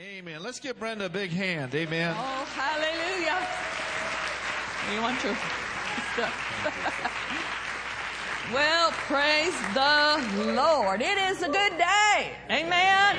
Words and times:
Amen. 0.00 0.44
Let's 0.44 0.60
give 0.60 0.78
Brenda 0.78 1.06
a 1.06 1.08
big 1.08 1.30
hand. 1.30 1.74
Amen. 1.74 2.14
Oh, 2.16 2.44
hallelujah. 2.54 3.44
You 4.94 5.02
want 5.02 5.24
your 5.24 5.32
well, 8.54 8.92
praise 8.92 9.60
the 9.74 10.54
Lord. 10.54 11.02
It 11.02 11.18
is 11.18 11.42
a 11.42 11.48
good 11.48 11.76
day. 11.76 12.30
Amen. 12.48 13.18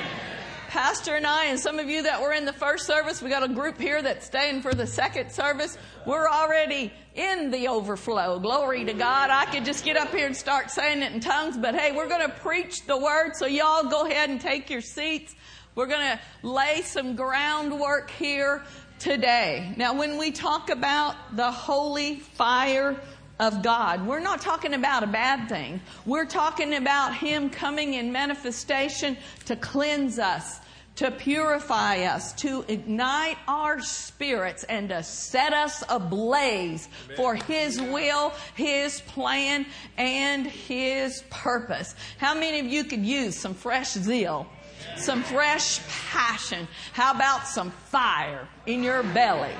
Pastor 0.68 1.16
and 1.16 1.26
I, 1.26 1.44
and 1.46 1.60
some 1.60 1.78
of 1.78 1.90
you 1.90 2.02
that 2.04 2.22
were 2.22 2.32
in 2.32 2.46
the 2.46 2.52
first 2.54 2.86
service, 2.86 3.20
we 3.20 3.28
got 3.28 3.42
a 3.42 3.48
group 3.52 3.78
here 3.78 4.00
that's 4.00 4.24
staying 4.24 4.62
for 4.62 4.72
the 4.72 4.86
second 4.86 5.30
service. 5.30 5.76
We're 6.06 6.30
already 6.30 6.94
in 7.14 7.50
the 7.50 7.68
overflow. 7.68 8.38
Glory 8.38 8.86
to 8.86 8.94
God. 8.94 9.28
I 9.28 9.44
could 9.46 9.66
just 9.66 9.84
get 9.84 9.98
up 9.98 10.14
here 10.14 10.24
and 10.24 10.36
start 10.36 10.70
saying 10.70 11.02
it 11.02 11.12
in 11.12 11.20
tongues, 11.20 11.58
but 11.58 11.74
hey, 11.74 11.92
we're 11.92 12.08
going 12.08 12.26
to 12.26 12.34
preach 12.36 12.86
the 12.86 12.96
word, 12.96 13.32
so 13.34 13.44
y'all 13.44 13.90
go 13.90 14.06
ahead 14.06 14.30
and 14.30 14.40
take 14.40 14.70
your 14.70 14.80
seats. 14.80 15.34
We're 15.76 15.86
going 15.86 16.18
to 16.18 16.20
lay 16.46 16.82
some 16.82 17.14
groundwork 17.14 18.10
here 18.10 18.62
today. 18.98 19.72
Now, 19.76 19.94
when 19.94 20.18
we 20.18 20.32
talk 20.32 20.68
about 20.68 21.36
the 21.36 21.50
holy 21.50 22.16
fire 22.16 23.00
of 23.38 23.62
God, 23.62 24.04
we're 24.04 24.20
not 24.20 24.40
talking 24.40 24.74
about 24.74 25.04
a 25.04 25.06
bad 25.06 25.48
thing. 25.48 25.80
We're 26.04 26.26
talking 26.26 26.74
about 26.74 27.14
Him 27.14 27.50
coming 27.50 27.94
in 27.94 28.10
manifestation 28.10 29.16
to 29.44 29.54
cleanse 29.54 30.18
us, 30.18 30.58
to 30.96 31.12
purify 31.12 32.02
us, 32.02 32.32
to 32.34 32.64
ignite 32.66 33.38
our 33.46 33.80
spirits, 33.80 34.64
and 34.64 34.88
to 34.88 35.04
set 35.04 35.52
us 35.52 35.84
ablaze 35.88 36.88
Amen. 37.04 37.16
for 37.16 37.36
His 37.36 37.80
will, 37.80 38.32
His 38.56 39.00
plan, 39.02 39.64
and 39.96 40.48
His 40.48 41.22
purpose. 41.30 41.94
How 42.18 42.34
many 42.34 42.58
of 42.58 42.66
you 42.66 42.82
could 42.82 43.06
use 43.06 43.36
some 43.36 43.54
fresh 43.54 43.92
zeal? 43.92 44.48
Some 44.96 45.22
fresh 45.22 45.80
passion. 45.88 46.66
How 46.92 47.12
about 47.12 47.46
some 47.46 47.70
fire 47.70 48.48
in 48.66 48.82
your 48.82 49.02
belly? 49.02 49.54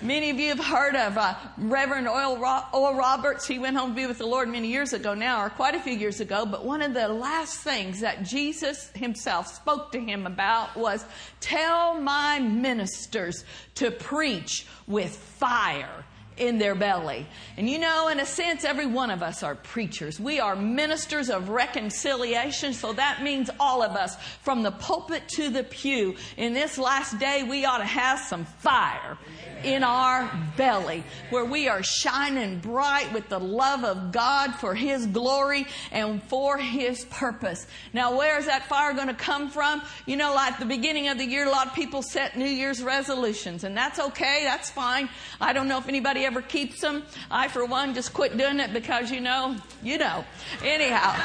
Many 0.00 0.30
of 0.30 0.38
you 0.38 0.50
have 0.50 0.64
heard 0.64 0.94
of 0.94 1.18
uh, 1.18 1.34
Reverend 1.56 2.06
Oral, 2.06 2.64
Oral 2.72 2.96
Roberts. 2.96 3.48
He 3.48 3.58
went 3.58 3.76
home 3.76 3.90
to 3.90 3.96
be 3.96 4.06
with 4.06 4.18
the 4.18 4.26
Lord 4.26 4.48
many 4.48 4.68
years 4.68 4.92
ago 4.92 5.12
now, 5.12 5.42
or 5.42 5.50
quite 5.50 5.74
a 5.74 5.80
few 5.80 5.92
years 5.92 6.20
ago. 6.20 6.46
But 6.46 6.64
one 6.64 6.82
of 6.82 6.94
the 6.94 7.08
last 7.08 7.58
things 7.58 7.98
that 8.00 8.22
Jesus 8.22 8.92
himself 8.94 9.48
spoke 9.48 9.90
to 9.92 10.00
him 10.00 10.24
about 10.24 10.76
was 10.76 11.04
tell 11.40 12.00
my 12.00 12.38
ministers 12.38 13.44
to 13.74 13.90
preach 13.90 14.68
with 14.86 15.16
fire 15.16 16.04
in 16.38 16.58
their 16.58 16.74
belly. 16.74 17.26
And 17.56 17.68
you 17.68 17.78
know, 17.78 18.08
in 18.08 18.20
a 18.20 18.26
sense, 18.26 18.64
every 18.64 18.86
one 18.86 19.10
of 19.10 19.22
us 19.22 19.42
are 19.42 19.54
preachers. 19.54 20.18
We 20.18 20.40
are 20.40 20.56
ministers 20.56 21.30
of 21.30 21.48
reconciliation, 21.48 22.72
so 22.72 22.92
that 22.94 23.22
means 23.22 23.50
all 23.60 23.82
of 23.82 23.92
us, 23.92 24.16
from 24.42 24.62
the 24.62 24.70
pulpit 24.70 25.28
to 25.30 25.50
the 25.50 25.64
pew. 25.64 26.16
In 26.36 26.52
this 26.52 26.78
last 26.78 27.18
day, 27.18 27.42
we 27.42 27.64
ought 27.64 27.78
to 27.78 27.84
have 27.84 28.18
some 28.20 28.44
fire 28.44 29.18
in 29.64 29.82
our 29.82 30.30
belly 30.56 31.02
where 31.30 31.44
we 31.44 31.68
are 31.68 31.82
shining 31.82 32.58
bright 32.60 33.12
with 33.12 33.28
the 33.28 33.38
love 33.38 33.84
of 33.84 34.12
God 34.12 34.54
for 34.54 34.74
His 34.74 35.06
glory 35.06 35.66
and 35.90 36.22
for 36.24 36.58
His 36.58 37.04
purpose. 37.06 37.66
Now, 37.92 38.16
where 38.16 38.38
is 38.38 38.46
that 38.46 38.68
fire 38.68 38.92
going 38.94 39.08
to 39.08 39.14
come 39.14 39.50
from? 39.50 39.82
You 40.06 40.16
know, 40.16 40.34
like 40.34 40.58
the 40.58 40.64
beginning 40.64 41.08
of 41.08 41.18
the 41.18 41.24
year, 41.24 41.46
a 41.46 41.50
lot 41.50 41.66
of 41.66 41.74
people 41.74 42.02
set 42.02 42.36
New 42.36 42.46
Year's 42.46 42.82
resolutions, 42.82 43.64
and 43.64 43.76
that's 43.76 43.98
okay. 43.98 44.42
That's 44.44 44.70
fine. 44.70 45.08
I 45.40 45.52
don't 45.52 45.68
know 45.68 45.78
if 45.78 45.88
anybody 45.88 46.24
ever 46.28 46.42
keeps 46.42 46.80
them. 46.80 47.02
I, 47.30 47.48
for 47.48 47.64
one, 47.64 47.94
just 47.94 48.12
quit 48.12 48.36
doing 48.36 48.60
it 48.60 48.74
because, 48.74 49.10
you 49.10 49.20
know, 49.20 49.56
you 49.82 49.96
know. 49.96 50.24
Anyhow 50.62 51.18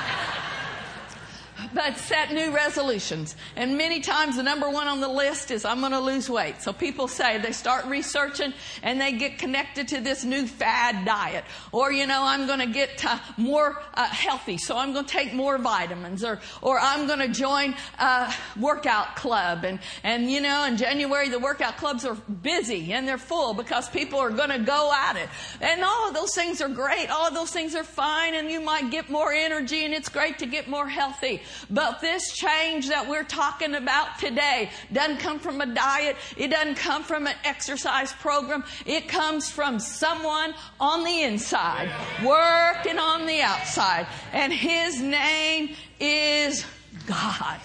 but 1.73 1.97
set 1.97 2.31
new 2.31 2.51
resolutions. 2.51 3.35
And 3.55 3.77
many 3.77 3.99
times 3.99 4.35
the 4.35 4.43
number 4.43 4.69
one 4.69 4.87
on 4.87 5.01
the 5.01 5.07
list 5.07 5.51
is 5.51 5.65
I'm 5.65 5.79
going 5.79 5.91
to 5.91 5.99
lose 5.99 6.29
weight. 6.29 6.61
So 6.61 6.73
people 6.73 7.07
say 7.07 7.37
they 7.37 7.51
start 7.51 7.85
researching 7.85 8.53
and 8.81 8.99
they 8.99 9.13
get 9.13 9.37
connected 9.37 9.87
to 9.89 10.01
this 10.01 10.23
new 10.23 10.47
fad 10.47 11.05
diet. 11.05 11.43
Or, 11.71 11.91
you 11.91 12.07
know, 12.07 12.23
I'm 12.23 12.47
going 12.47 12.59
to 12.59 12.67
get 12.67 13.03
uh, 13.05 13.19
more 13.37 13.81
uh, 13.93 14.05
healthy. 14.05 14.57
So 14.57 14.77
I'm 14.77 14.93
going 14.93 15.05
to 15.05 15.11
take 15.11 15.33
more 15.33 15.57
vitamins 15.57 16.23
or, 16.23 16.39
or 16.61 16.79
I'm 16.79 17.07
going 17.07 17.19
to 17.19 17.27
join 17.27 17.75
a 17.99 18.33
workout 18.59 19.15
club. 19.15 19.63
And, 19.63 19.79
and, 20.03 20.29
you 20.31 20.41
know, 20.41 20.65
in 20.65 20.77
January 20.77 21.29
the 21.29 21.39
workout 21.39 21.77
clubs 21.77 22.05
are 22.05 22.15
busy 22.15 22.93
and 22.93 23.07
they're 23.07 23.17
full 23.17 23.53
because 23.53 23.89
people 23.89 24.19
are 24.19 24.29
going 24.29 24.49
to 24.49 24.59
go 24.59 24.91
at 24.93 25.15
it. 25.15 25.29
And 25.61 25.83
all 25.83 26.07
of 26.07 26.13
those 26.13 26.33
things 26.33 26.61
are 26.61 26.69
great. 26.69 27.09
All 27.09 27.27
of 27.27 27.33
those 27.33 27.51
things 27.51 27.75
are 27.75 27.83
fine 27.83 28.35
and 28.35 28.49
you 28.49 28.61
might 28.61 28.91
get 28.91 29.09
more 29.09 29.31
energy 29.31 29.85
and 29.85 29.93
it's 29.93 30.09
great 30.09 30.39
to 30.39 30.45
get 30.45 30.67
more 30.67 30.87
healthy. 30.87 31.41
But 31.69 32.01
this 32.01 32.35
change 32.35 32.89
that 32.89 33.07
we're 33.07 33.23
talking 33.23 33.75
about 33.75 34.19
today 34.19 34.69
doesn't 34.91 35.17
come 35.17 35.39
from 35.39 35.61
a 35.61 35.65
diet. 35.65 36.15
It 36.37 36.49
doesn't 36.49 36.75
come 36.75 37.03
from 37.03 37.27
an 37.27 37.35
exercise 37.43 38.13
program. 38.13 38.63
It 38.85 39.07
comes 39.07 39.49
from 39.49 39.79
someone 39.79 40.53
on 40.79 41.03
the 41.03 41.23
inside, 41.23 41.89
working 42.23 42.99
on 42.99 43.25
the 43.25 43.41
outside. 43.41 44.07
And 44.31 44.53
his 44.53 45.01
name 45.01 45.75
is 45.99 46.65
God. 47.07 47.59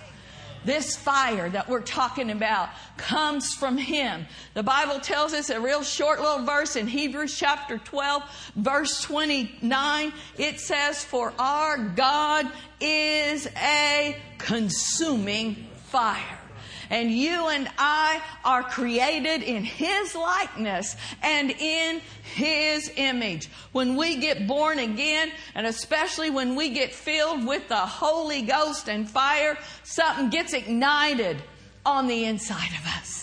This 0.69 0.95
fire 0.95 1.49
that 1.49 1.67
we're 1.67 1.81
talking 1.81 2.29
about 2.31 2.69
comes 2.99 3.55
from 3.55 3.79
Him. 3.79 4.27
The 4.53 4.62
Bible 4.62 5.01
tells 5.01 5.33
us 5.33 5.49
a 5.49 5.59
real 5.59 5.83
short 5.83 6.21
little 6.21 6.45
verse 6.45 6.77
in 6.77 6.87
Hebrews 6.87 7.34
chapter 7.39 7.79
12, 7.79 8.23
verse 8.55 9.01
29. 9.01 10.12
It 10.37 10.61
says, 10.61 11.03
For 11.03 11.33
our 11.39 11.78
God 11.78 12.53
is 12.83 13.47
a 13.57 14.15
consuming 14.37 15.55
fire. 15.87 16.38
And 16.91 17.10
you 17.10 17.49
and 17.49 17.69
I 17.78 18.22
are 18.44 18.62
created 18.62 19.43
in 19.43 19.65
His 19.65 20.15
likeness 20.15 20.97
and 21.22 21.50
in 21.50 22.00
His 22.34 22.91
image. 22.97 23.49
When 23.72 23.97
we 23.97 24.16
get 24.16 24.47
born 24.47 24.78
again, 24.78 25.31
and 25.54 25.66
especially 25.66 26.31
when 26.31 26.56
we 26.56 26.71
get 26.71 26.94
filled 26.94 27.47
with 27.47 27.69
the 27.69 27.77
Holy 27.77 28.43
Ghost 28.43 28.88
and 28.88 29.09
fire, 29.09 29.59
something 29.82 30.31
gets 30.31 30.53
ignited 30.53 31.37
on 31.84 32.06
the 32.06 32.25
inside 32.25 32.71
of 32.78 32.87
us. 32.98 33.19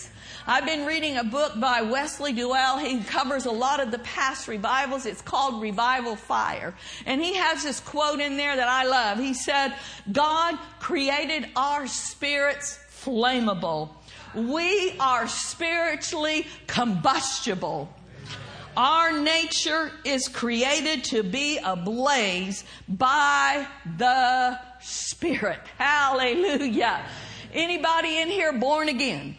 I've 0.48 0.66
been 0.66 0.86
reading 0.86 1.18
a 1.18 1.24
book 1.24 1.60
by 1.60 1.82
Wesley 1.82 2.32
Duewel. 2.32 2.80
He 2.80 3.04
covers 3.04 3.48
a 3.48 3.52
lot 3.52 3.80
of 3.80 3.90
the 3.90 3.98
past 4.00 4.48
revivals. 4.48 5.08
It's 5.08 5.24
called 5.24 5.60
Revival 5.60 6.16
Fire. 6.16 6.76
And 7.08 7.20
he 7.20 7.34
has 7.36 7.64
this 7.64 7.80
quote 7.80 8.20
in 8.20 8.38
there 8.38 8.56
that 8.56 8.68
I 8.68 8.86
love. 8.86 9.18
He 9.18 9.34
said, 9.34 9.74
God 10.12 10.56
created 10.80 11.50
our 11.56 11.88
spirits 11.88 12.78
flammable. 13.06 13.90
We 14.34 14.98
are 15.00 15.28
spiritually 15.28 16.48
combustible. 16.68 17.90
Our 18.76 19.22
nature 19.22 19.92
is 20.04 20.28
created 20.28 21.06
to 21.06 21.24
be 21.24 21.60
ablaze 21.64 22.66
by 22.90 23.68
the 23.98 24.60
Spirit. 24.82 25.60
Hallelujah. 25.78 27.06
Anybody 27.54 28.20
in 28.20 28.28
here 28.28 28.52
born 28.52 28.90
again? 28.90 29.38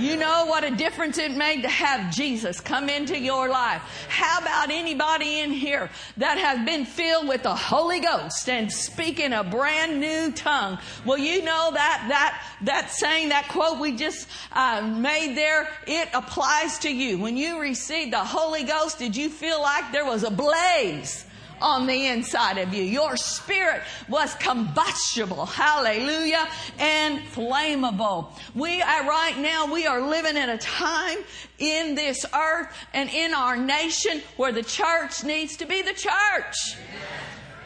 You 0.00 0.16
know 0.16 0.46
what 0.46 0.64
a 0.64 0.70
difference 0.70 1.18
it 1.18 1.32
made 1.32 1.60
to 1.60 1.68
have 1.68 2.10
Jesus 2.10 2.58
come 2.58 2.88
into 2.88 3.18
your 3.18 3.50
life. 3.50 3.82
How 4.08 4.40
about 4.40 4.70
anybody 4.70 5.40
in 5.40 5.50
here 5.50 5.90
that 6.16 6.38
has 6.38 6.64
been 6.64 6.86
filled 6.86 7.28
with 7.28 7.42
the 7.42 7.54
Holy 7.54 8.00
Ghost 8.00 8.48
and 8.48 8.72
speaking 8.72 9.34
a 9.34 9.44
brand 9.44 10.00
new 10.00 10.32
tongue? 10.32 10.78
Well, 11.04 11.18
you 11.18 11.42
know 11.42 11.70
that, 11.74 12.06
that, 12.08 12.42
that 12.62 12.90
saying, 12.90 13.28
that 13.28 13.48
quote 13.48 13.78
we 13.78 13.94
just 13.94 14.26
uh, 14.52 14.80
made 14.80 15.36
there, 15.36 15.68
it 15.86 16.08
applies 16.14 16.78
to 16.78 16.90
you. 16.90 17.18
When 17.18 17.36
you 17.36 17.60
received 17.60 18.14
the 18.14 18.24
Holy 18.24 18.64
Ghost, 18.64 18.98
did 18.98 19.14
you 19.14 19.28
feel 19.28 19.60
like 19.60 19.92
there 19.92 20.06
was 20.06 20.24
a 20.24 20.30
blaze? 20.30 21.26
On 21.60 21.86
the 21.86 22.06
inside 22.06 22.58
of 22.58 22.72
you. 22.74 22.82
Your 22.82 23.16
spirit 23.16 23.82
was 24.08 24.34
combustible. 24.34 25.46
Hallelujah. 25.46 26.48
And 26.78 27.20
flammable. 27.20 28.32
We 28.54 28.82
are 28.82 29.08
right 29.08 29.38
now, 29.38 29.72
we 29.72 29.86
are 29.86 30.00
living 30.00 30.36
in 30.36 30.48
a 30.50 30.58
time 30.58 31.18
in 31.58 31.94
this 31.94 32.24
earth 32.34 32.74
and 32.94 33.10
in 33.10 33.34
our 33.34 33.56
nation 33.56 34.22
where 34.36 34.52
the 34.52 34.62
church 34.62 35.24
needs 35.24 35.56
to 35.56 35.66
be 35.66 35.82
the 35.82 35.92
church. 35.92 36.76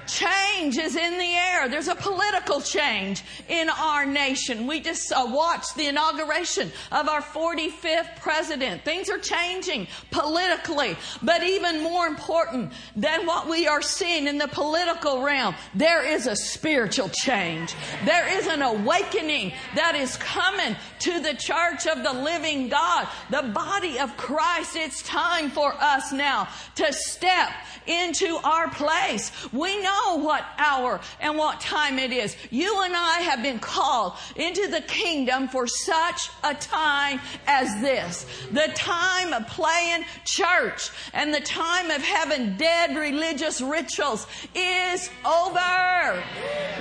Change 0.07 0.79
is 0.79 0.97
in 0.97 1.19
the 1.19 1.35
air. 1.35 1.69
There's 1.69 1.89
a 1.89 1.95
political 1.95 2.61
change 2.61 3.23
in 3.49 3.69
our 3.69 4.05
nation. 4.05 4.67
We 4.67 4.81
just 4.81 5.13
uh, 5.13 5.27
watched 5.29 5.77
the 5.77 5.87
inauguration 5.87 6.71
of 6.93 7.09
our 7.09 7.23
45th 7.23 8.17
president. 8.21 8.85
Things 8.85 9.09
are 9.09 9.19
changing 9.19 9.87
politically. 10.11 10.97
But 11.23 11.43
even 11.43 11.83
more 11.83 12.07
important 12.07 12.73
than 12.97 13.27
what 13.27 13.49
we 13.49 13.67
are 13.67 13.83
seeing 13.83 14.27
in 14.27 14.39
the 14.39 14.49
political 14.49 15.23
realm, 15.23 15.55
there 15.75 16.05
is 16.05 16.27
a 16.27 16.37
spiritual 16.37 17.09
change. 17.09 17.75
There 18.05 18.29
is 18.39 18.47
an 18.47 18.63
awakening 18.63 19.53
that 19.75 19.95
is 19.95 20.17
coming 20.17 20.77
to 21.01 21.21
the 21.21 21.35
church 21.35 21.87
of 21.87 22.03
the 22.03 22.13
living 22.13 22.69
God, 22.69 23.09
the 23.31 23.43
body 23.55 23.99
of 23.99 24.17
Christ. 24.17 24.77
It's 24.77 25.03
time 25.03 25.51
for 25.51 25.75
us 25.75 26.13
now 26.13 26.49
to 26.77 26.93
step 26.93 27.51
into 27.87 28.39
our 28.43 28.69
place. 28.71 29.31
We 29.53 29.83
know 29.83 29.94
know 29.95 30.17
what 30.17 30.45
hour 30.59 31.01
and 31.21 31.37
what 31.37 31.61
time 31.61 31.99
it 31.99 32.13
is. 32.13 32.37
You 32.51 32.83
and 32.83 32.95
I 32.97 33.21
have 33.21 33.43
been 33.43 33.59
called 33.59 34.15
into 34.37 34.69
the 34.69 34.81
kingdom 34.83 35.49
for 35.49 35.67
such 35.67 36.31
a 36.43 36.55
time 36.55 37.21
as 37.47 37.81
this. 37.81 38.27
The 38.53 38.71
time 38.75 39.33
of 39.33 39.47
playing 39.49 40.05
church 40.25 40.91
and 41.13 41.33
the 41.33 41.41
time 41.41 41.91
of 41.91 42.03
having 42.03 42.57
dead 42.57 42.97
religious 42.97 43.61
rituals 43.61 44.27
is 44.55 45.11
over. 45.25 46.23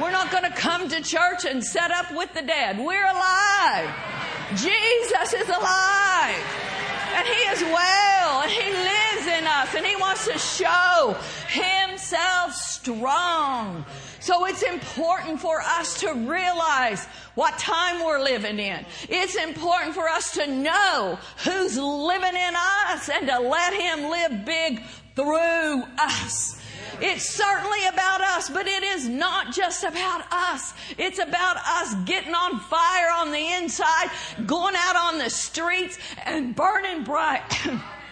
We're 0.01 0.11
not 0.11 0.31
going 0.31 0.43
to 0.43 0.55
come 0.55 0.89
to 0.89 1.01
church 1.01 1.45
and 1.45 1.63
set 1.63 1.91
up 1.91 2.11
with 2.13 2.33
the 2.33 2.41
dead. 2.41 2.77
We're 2.77 3.05
alive. 3.05 3.93
Jesus 4.55 5.33
is 5.33 5.49
alive. 5.49 6.43
And 7.15 7.27
He 7.27 7.41
is 7.51 7.61
well. 7.63 8.41
And 8.41 8.51
He 8.51 8.71
lives 8.71 9.02
in 9.43 9.47
us. 9.47 9.75
And 9.75 9.85
He 9.85 9.95
wants 9.97 10.25
to 10.27 10.37
show 10.37 11.17
Himself 11.49 12.53
strong. 12.53 13.85
So 14.19 14.45
it's 14.45 14.63
important 14.63 15.39
for 15.39 15.61
us 15.61 15.99
to 15.99 16.13
realize 16.13 17.05
what 17.35 17.57
time 17.59 18.03
we're 18.03 18.23
living 18.23 18.59
in. 18.59 18.85
It's 19.09 19.35
important 19.35 19.95
for 19.95 20.07
us 20.07 20.31
to 20.33 20.47
know 20.47 21.19
who's 21.43 21.77
living 21.77 22.35
in 22.35 22.53
us 22.87 23.09
and 23.09 23.27
to 23.27 23.39
let 23.39 23.73
Him 23.73 24.09
live 24.09 24.45
big 24.45 24.81
through 25.15 25.83
us. 25.99 26.59
It's 27.01 27.27
certainly 27.27 27.85
about 27.87 28.21
us, 28.21 28.49
but 28.49 28.67
it 28.67 28.83
is 28.83 29.09
not 29.09 29.53
just 29.53 29.83
about 29.83 30.23
us. 30.31 30.73
It's 30.97 31.19
about 31.19 31.57
us 31.57 31.95
getting 32.05 32.33
on 32.33 32.59
fire 32.59 33.09
on 33.17 33.31
the 33.31 33.53
inside, 33.55 34.09
going 34.45 34.75
out 34.77 34.95
on 34.95 35.17
the 35.17 35.29
streets 35.29 35.97
and 36.25 36.55
burning 36.55 37.03
bright 37.03 37.41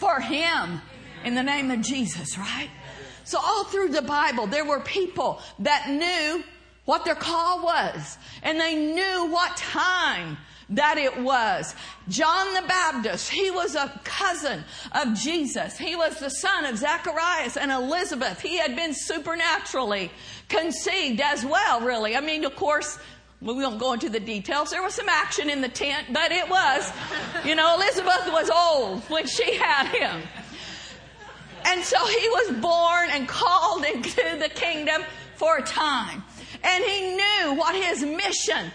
for 0.00 0.18
Him 0.18 0.80
in 1.24 1.34
the 1.34 1.42
name 1.42 1.70
of 1.70 1.82
Jesus, 1.82 2.36
right? 2.38 2.70
So 3.24 3.38
all 3.38 3.64
through 3.64 3.90
the 3.90 4.02
Bible, 4.02 4.46
there 4.46 4.64
were 4.64 4.80
people 4.80 5.40
that 5.60 5.90
knew 5.90 6.42
what 6.86 7.04
their 7.04 7.14
call 7.14 7.62
was 7.62 8.18
and 8.42 8.58
they 8.58 8.74
knew 8.74 9.30
what 9.30 9.56
time 9.56 10.38
that 10.70 10.98
it 10.98 11.20
was. 11.20 11.74
John 12.08 12.54
the 12.54 12.66
Baptist, 12.66 13.30
he 13.30 13.50
was 13.50 13.74
a 13.74 14.00
cousin 14.04 14.64
of 14.92 15.14
Jesus. 15.14 15.76
He 15.76 15.96
was 15.96 16.18
the 16.18 16.30
son 16.30 16.64
of 16.64 16.78
Zacharias 16.78 17.56
and 17.56 17.70
Elizabeth. 17.70 18.40
He 18.40 18.56
had 18.56 18.74
been 18.76 18.94
supernaturally 18.94 20.10
conceived 20.48 21.20
as 21.20 21.44
well, 21.44 21.80
really. 21.80 22.16
I 22.16 22.20
mean, 22.20 22.44
of 22.44 22.56
course, 22.56 22.98
we 23.40 23.54
won't 23.54 23.78
go 23.78 23.94
into 23.94 24.10
the 24.10 24.20
details. 24.20 24.70
There 24.70 24.82
was 24.82 24.94
some 24.94 25.08
action 25.08 25.48
in 25.48 25.62
the 25.62 25.68
tent, 25.68 26.08
but 26.12 26.30
it 26.30 26.48
was, 26.48 26.92
you 27.44 27.54
know, 27.54 27.74
Elizabeth 27.76 28.28
was 28.28 28.50
old 28.50 29.02
when 29.04 29.26
she 29.26 29.54
had 29.54 29.86
him. 29.88 30.22
And 31.64 31.82
so 31.82 32.04
he 32.06 32.28
was 32.28 32.60
born 32.60 33.08
and 33.10 33.26
called 33.26 33.84
into 33.94 34.36
the 34.38 34.50
kingdom 34.54 35.02
for 35.36 35.58
a 35.58 35.62
time. 35.62 36.22
And 36.62 36.84
he 36.84 37.16
knew 37.16 37.54
what 37.54 37.74
his 37.74 38.02
mission 38.02 38.70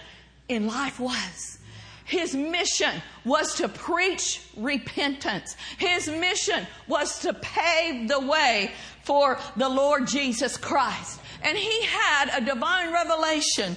in 0.49 0.65
life 0.67 0.99
was. 0.99 1.59
His 2.05 2.35
mission 2.35 3.01
was 3.23 3.55
to 3.55 3.67
preach 3.67 4.41
repentance. 4.55 5.55
His 5.77 6.07
mission 6.07 6.67
was 6.87 7.19
to 7.19 7.33
pave 7.33 8.07
the 8.07 8.19
way 8.19 8.71
for 9.03 9.39
the 9.57 9.69
Lord 9.69 10.07
Jesus 10.07 10.55
Christ. 10.57 11.19
And 11.41 11.57
he 11.57 11.83
had 11.85 12.41
a 12.41 12.45
divine 12.45 12.93
revelation 12.93 13.75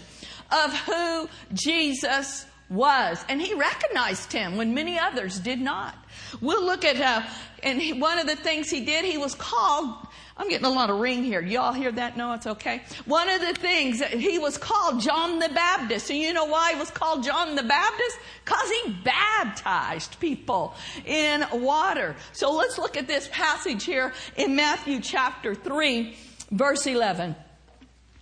of 0.50 0.72
who 0.80 1.28
Jesus 1.52 2.46
was. 2.68 3.24
And 3.28 3.40
he 3.40 3.54
recognized 3.54 4.32
him 4.32 4.56
when 4.56 4.74
many 4.74 4.98
others 4.98 5.38
did 5.38 5.60
not. 5.60 5.94
We'll 6.40 6.64
look 6.64 6.84
at, 6.84 7.00
uh, 7.00 7.26
and 7.62 7.80
he, 7.80 7.92
one 7.92 8.18
of 8.18 8.26
the 8.26 8.36
things 8.36 8.70
he 8.70 8.84
did, 8.84 9.04
he 9.04 9.18
was 9.18 9.34
called 9.34 10.08
I'm 10.38 10.48
getting 10.48 10.66
a 10.66 10.70
lot 10.70 10.88
of 10.88 11.00
ring 11.00 11.24
here. 11.24 11.40
Y'all 11.40 11.72
hear 11.72 11.90
that? 11.90 12.16
No, 12.16 12.32
it's 12.32 12.46
okay. 12.46 12.82
One 13.06 13.28
of 13.28 13.40
the 13.40 13.54
things 13.54 13.98
that 13.98 14.12
he 14.12 14.38
was 14.38 14.56
called 14.56 15.00
John 15.00 15.40
the 15.40 15.48
Baptist. 15.48 16.10
And 16.10 16.18
you 16.20 16.32
know 16.32 16.44
why 16.44 16.74
he 16.74 16.78
was 16.78 16.92
called 16.92 17.24
John 17.24 17.56
the 17.56 17.64
Baptist? 17.64 18.18
Because 18.44 18.70
he 18.70 18.92
baptized 19.04 20.20
people 20.20 20.74
in 21.04 21.44
water. 21.52 22.14
So 22.32 22.52
let's 22.54 22.78
look 22.78 22.96
at 22.96 23.08
this 23.08 23.28
passage 23.32 23.84
here 23.84 24.12
in 24.36 24.54
Matthew 24.54 25.00
chapter 25.00 25.56
3, 25.56 26.16
verse 26.52 26.86
11. 26.86 27.34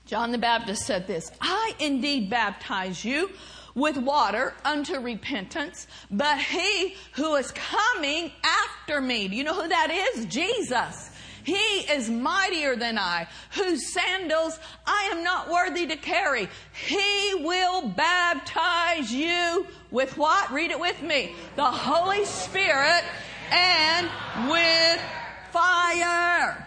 John 0.06 0.31
the 0.31 0.38
Baptist 0.38 0.87
said 0.87 1.08
this, 1.08 1.32
I 1.41 1.75
indeed 1.81 2.31
baptize 2.31 3.05
you 3.05 3.31
with 3.75 3.97
water 3.97 4.55
unto 4.64 5.00
repentance, 5.00 5.88
but 6.11 6.38
he 6.38 6.94
who 7.12 7.35
is 7.35 7.53
coming 7.53 8.31
after 8.43 9.00
me, 9.00 9.26
do 9.26 9.35
you 9.35 9.43
know 9.43 9.61
who 9.61 9.69
that 9.69 9.91
is? 10.14 10.26
Jesus. 10.26 11.11
He 11.43 11.55
is 11.55 12.08
mightier 12.08 12.76
than 12.76 12.99
I, 12.99 13.29
whose 13.50 13.93
sandals 13.93 14.58
I 14.87 15.11
am 15.12 15.23
not 15.23 15.50
worthy 15.50 15.87
to 15.88 15.97
carry. 15.97 16.49
He 16.87 17.35
will 17.41 17.88
baptize 17.88 19.12
you 19.12 19.67
with 19.91 20.17
what? 20.17 20.53
Read 20.53 20.70
it 20.70 20.81
with 20.81 21.00
me. 21.03 21.35
The 21.55 21.64
Holy 21.64 22.25
Spirit 22.25 23.05
and 23.53 24.08
with 24.49 25.00
fire. 25.53 26.67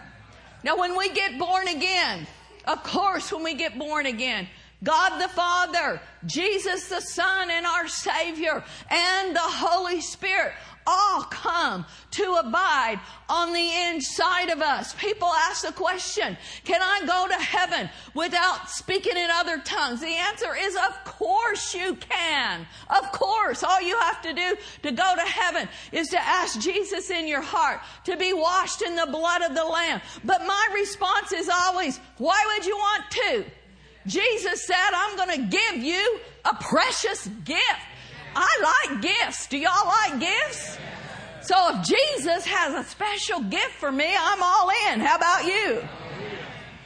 Now, 0.62 0.78
when 0.78 0.96
we 0.96 1.10
get 1.10 1.38
born 1.38 1.68
again, 1.68 2.26
of 2.64 2.82
course, 2.82 3.32
when 3.32 3.42
we 3.42 3.54
get 3.54 3.78
born 3.78 4.06
again, 4.06 4.48
God 4.82 5.20
the 5.20 5.28
Father, 5.28 6.00
Jesus 6.24 6.88
the 6.88 7.00
Son 7.00 7.50
and 7.50 7.66
our 7.66 7.86
Savior, 7.86 8.64
and 8.88 9.36
the 9.36 9.40
Holy 9.40 10.00
Spirit 10.00 10.54
all 10.90 11.22
come 11.22 11.86
to 12.10 12.34
abide 12.44 12.98
on 13.28 13.52
the 13.52 13.70
inside 13.88 14.48
of 14.50 14.60
us. 14.60 14.94
People 14.94 15.28
ask 15.28 15.64
the 15.64 15.72
question, 15.72 16.36
can 16.64 16.80
I 16.82 17.06
go 17.06 17.28
to 17.28 17.42
heaven 17.42 17.88
without 18.14 18.68
speaking 18.68 19.16
in 19.16 19.28
other 19.30 19.58
tongues? 19.58 20.00
The 20.00 20.08
answer 20.08 20.56
is, 20.58 20.74
of 20.76 21.04
course 21.04 21.74
you 21.74 21.94
can. 21.94 22.66
Of 22.88 23.12
course. 23.12 23.62
All 23.62 23.80
you 23.80 23.96
have 24.00 24.20
to 24.22 24.32
do 24.32 24.56
to 24.82 24.90
go 24.90 25.14
to 25.14 25.22
heaven 25.22 25.68
is 25.92 26.08
to 26.08 26.20
ask 26.20 26.58
Jesus 26.60 27.10
in 27.10 27.28
your 27.28 27.42
heart 27.42 27.80
to 28.04 28.16
be 28.16 28.32
washed 28.32 28.82
in 28.82 28.96
the 28.96 29.06
blood 29.06 29.42
of 29.42 29.54
the 29.54 29.64
Lamb. 29.64 30.00
But 30.24 30.46
my 30.46 30.68
response 30.74 31.32
is 31.32 31.48
always, 31.48 32.00
why 32.18 32.42
would 32.54 32.66
you 32.66 32.76
want 32.76 33.04
to? 33.10 33.44
Jesus 34.06 34.66
said, 34.66 34.90
I'm 34.94 35.16
going 35.16 35.50
to 35.50 35.56
give 35.56 35.82
you 35.82 36.20
a 36.44 36.54
precious 36.54 37.28
gift. 37.44 37.60
I 38.34 38.88
like 38.90 39.02
gifts. 39.02 39.46
Do 39.46 39.58
y'all 39.58 39.86
like 39.86 40.20
gifts? 40.20 40.78
So 41.42 41.54
if 41.70 41.86
Jesus 41.86 42.46
has 42.46 42.74
a 42.74 42.88
special 42.88 43.40
gift 43.40 43.72
for 43.72 43.90
me, 43.90 44.06
I'm 44.18 44.42
all 44.42 44.70
in. 44.88 45.00
How 45.00 45.16
about 45.16 45.44
you? 45.44 45.82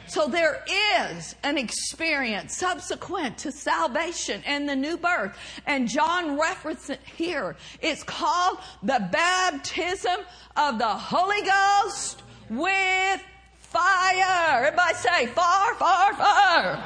So 0.07 0.27
there 0.27 0.63
is 1.09 1.35
an 1.43 1.57
experience 1.57 2.55
subsequent 2.55 3.39
to 3.39 3.51
salvation 3.51 4.41
and 4.45 4.69
the 4.69 4.75
new 4.75 4.97
birth. 4.97 5.35
And 5.65 5.89
John 5.89 6.39
referenced 6.39 6.89
it 6.89 7.01
here. 7.17 7.55
It's 7.81 8.03
called 8.03 8.59
the 8.83 9.07
baptism 9.11 10.17
of 10.55 10.77
the 10.77 10.87
Holy 10.87 11.41
Ghost 11.41 12.21
with 12.49 13.23
fire. 13.59 14.65
Everybody 14.65 14.93
say 14.95 15.25
fire, 15.27 15.75
fire, 15.75 16.13
fire. 16.13 16.83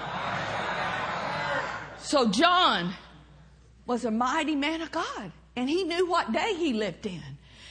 So 2.00 2.30
John 2.30 2.94
was 3.90 4.06
a 4.06 4.12
mighty 4.12 4.56
man 4.56 4.82
of 4.84 4.92
God. 4.92 5.32
And 5.56 5.68
he 5.68 5.84
knew 5.84 6.08
what 6.08 6.32
day 6.32 6.54
he 6.56 6.74
lived 6.74 7.08
in. 7.08 7.24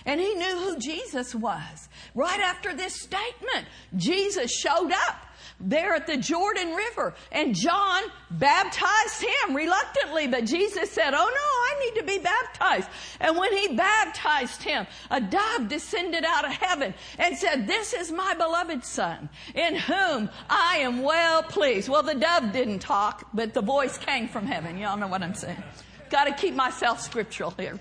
And 0.05 0.21
he 0.21 0.35
knew 0.35 0.59
who 0.59 0.79
Jesus 0.79 1.33
was. 1.33 1.89
Right 2.13 2.41
after 2.41 2.75
this 2.75 3.01
statement, 3.01 3.67
Jesus 3.97 4.51
showed 4.51 4.91
up 4.91 5.27
there 5.61 5.95
at 5.95 6.09
the 6.09 6.17
Jordan 6.17 6.75
River 6.75 7.15
and 7.31 7.55
John 7.55 8.03
baptized 8.33 9.23
him 9.23 9.55
reluctantly, 9.55 10.27
but 10.27 10.45
Jesus 10.45 10.91
said, 10.91 11.15
Oh 11.15 11.19
no, 11.19 11.19
I 11.19 11.85
need 11.85 12.01
to 12.01 12.07
be 12.07 12.19
baptized. 12.19 12.89
And 13.21 13.37
when 13.37 13.57
he 13.57 13.77
baptized 13.77 14.63
him, 14.63 14.89
a 15.13 15.21
dove 15.21 15.69
descended 15.69 16.25
out 16.25 16.45
of 16.45 16.53
heaven 16.53 16.95
and 17.19 17.37
said, 17.37 17.69
This 17.69 17.95
is 17.95 18.11
my 18.11 18.35
beloved 18.35 18.85
son 18.85 19.29
in 19.55 19.77
whom 19.77 20.31
I 20.51 20.79
am 20.81 21.03
well 21.03 21.45
pleased. 21.45 21.89
Well, 21.89 22.03
the 22.03 22.17
dove 22.17 22.53
didn't 22.53 22.81
talk, 22.81 23.29
but 23.33 23.55
the 23.55 23.63
voice 23.63 23.99
came 23.99 24.27
from 24.27 24.47
heaven. 24.47 24.79
Y'all 24.79 24.97
know 24.97 25.09
what 25.09 25.23
I'm 25.23 25.35
saying. 25.35 25.63
Got 26.11 26.25
to 26.25 26.33
keep 26.33 26.55
myself 26.55 27.01
scriptural 27.01 27.51
here. 27.53 27.79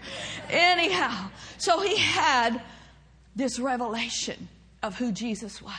Anyhow, 0.49 1.29
so 1.57 1.79
he 1.81 1.97
had 1.97 2.61
this 3.35 3.59
revelation 3.59 4.49
of 4.83 4.97
who 4.97 5.11
Jesus 5.11 5.61
was. 5.61 5.73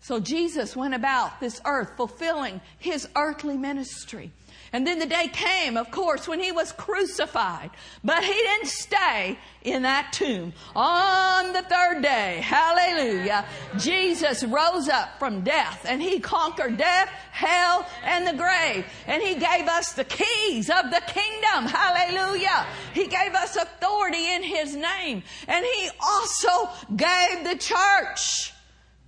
So 0.00 0.20
Jesus 0.20 0.76
went 0.76 0.94
about 0.94 1.40
this 1.40 1.60
earth 1.64 1.96
fulfilling 1.96 2.60
his 2.78 3.08
earthly 3.16 3.56
ministry. 3.56 4.30
And 4.72 4.86
then 4.86 4.98
the 4.98 5.06
day 5.06 5.28
came, 5.28 5.76
of 5.76 5.90
course, 5.90 6.26
when 6.26 6.40
he 6.40 6.52
was 6.52 6.72
crucified. 6.72 7.70
But 8.02 8.24
he 8.24 8.32
didn't 8.32 8.68
stay 8.68 9.38
in 9.62 9.82
that 9.82 10.12
tomb. 10.12 10.52
On 10.74 11.52
the 11.52 11.62
third 11.62 12.02
day, 12.02 12.40
hallelujah, 12.42 13.44
Jesus 13.78 14.44
rose 14.44 14.88
up 14.88 15.18
from 15.18 15.42
death 15.42 15.84
and 15.88 16.02
he 16.02 16.20
conquered 16.20 16.76
death, 16.76 17.08
hell, 17.32 17.86
and 18.04 18.26
the 18.26 18.34
grave. 18.34 18.84
And 19.06 19.22
he 19.22 19.34
gave 19.34 19.68
us 19.68 19.92
the 19.92 20.04
keys 20.04 20.70
of 20.70 20.90
the 20.90 21.02
kingdom. 21.06 21.66
Hallelujah. 21.66 22.66
He 22.92 23.06
gave 23.06 23.34
us 23.34 23.56
authority 23.56 24.32
in 24.32 24.42
his 24.42 24.74
name. 24.74 25.22
And 25.48 25.64
he 25.64 25.90
also 26.00 26.70
gave 26.94 27.44
the 27.44 27.56
church 27.58 28.52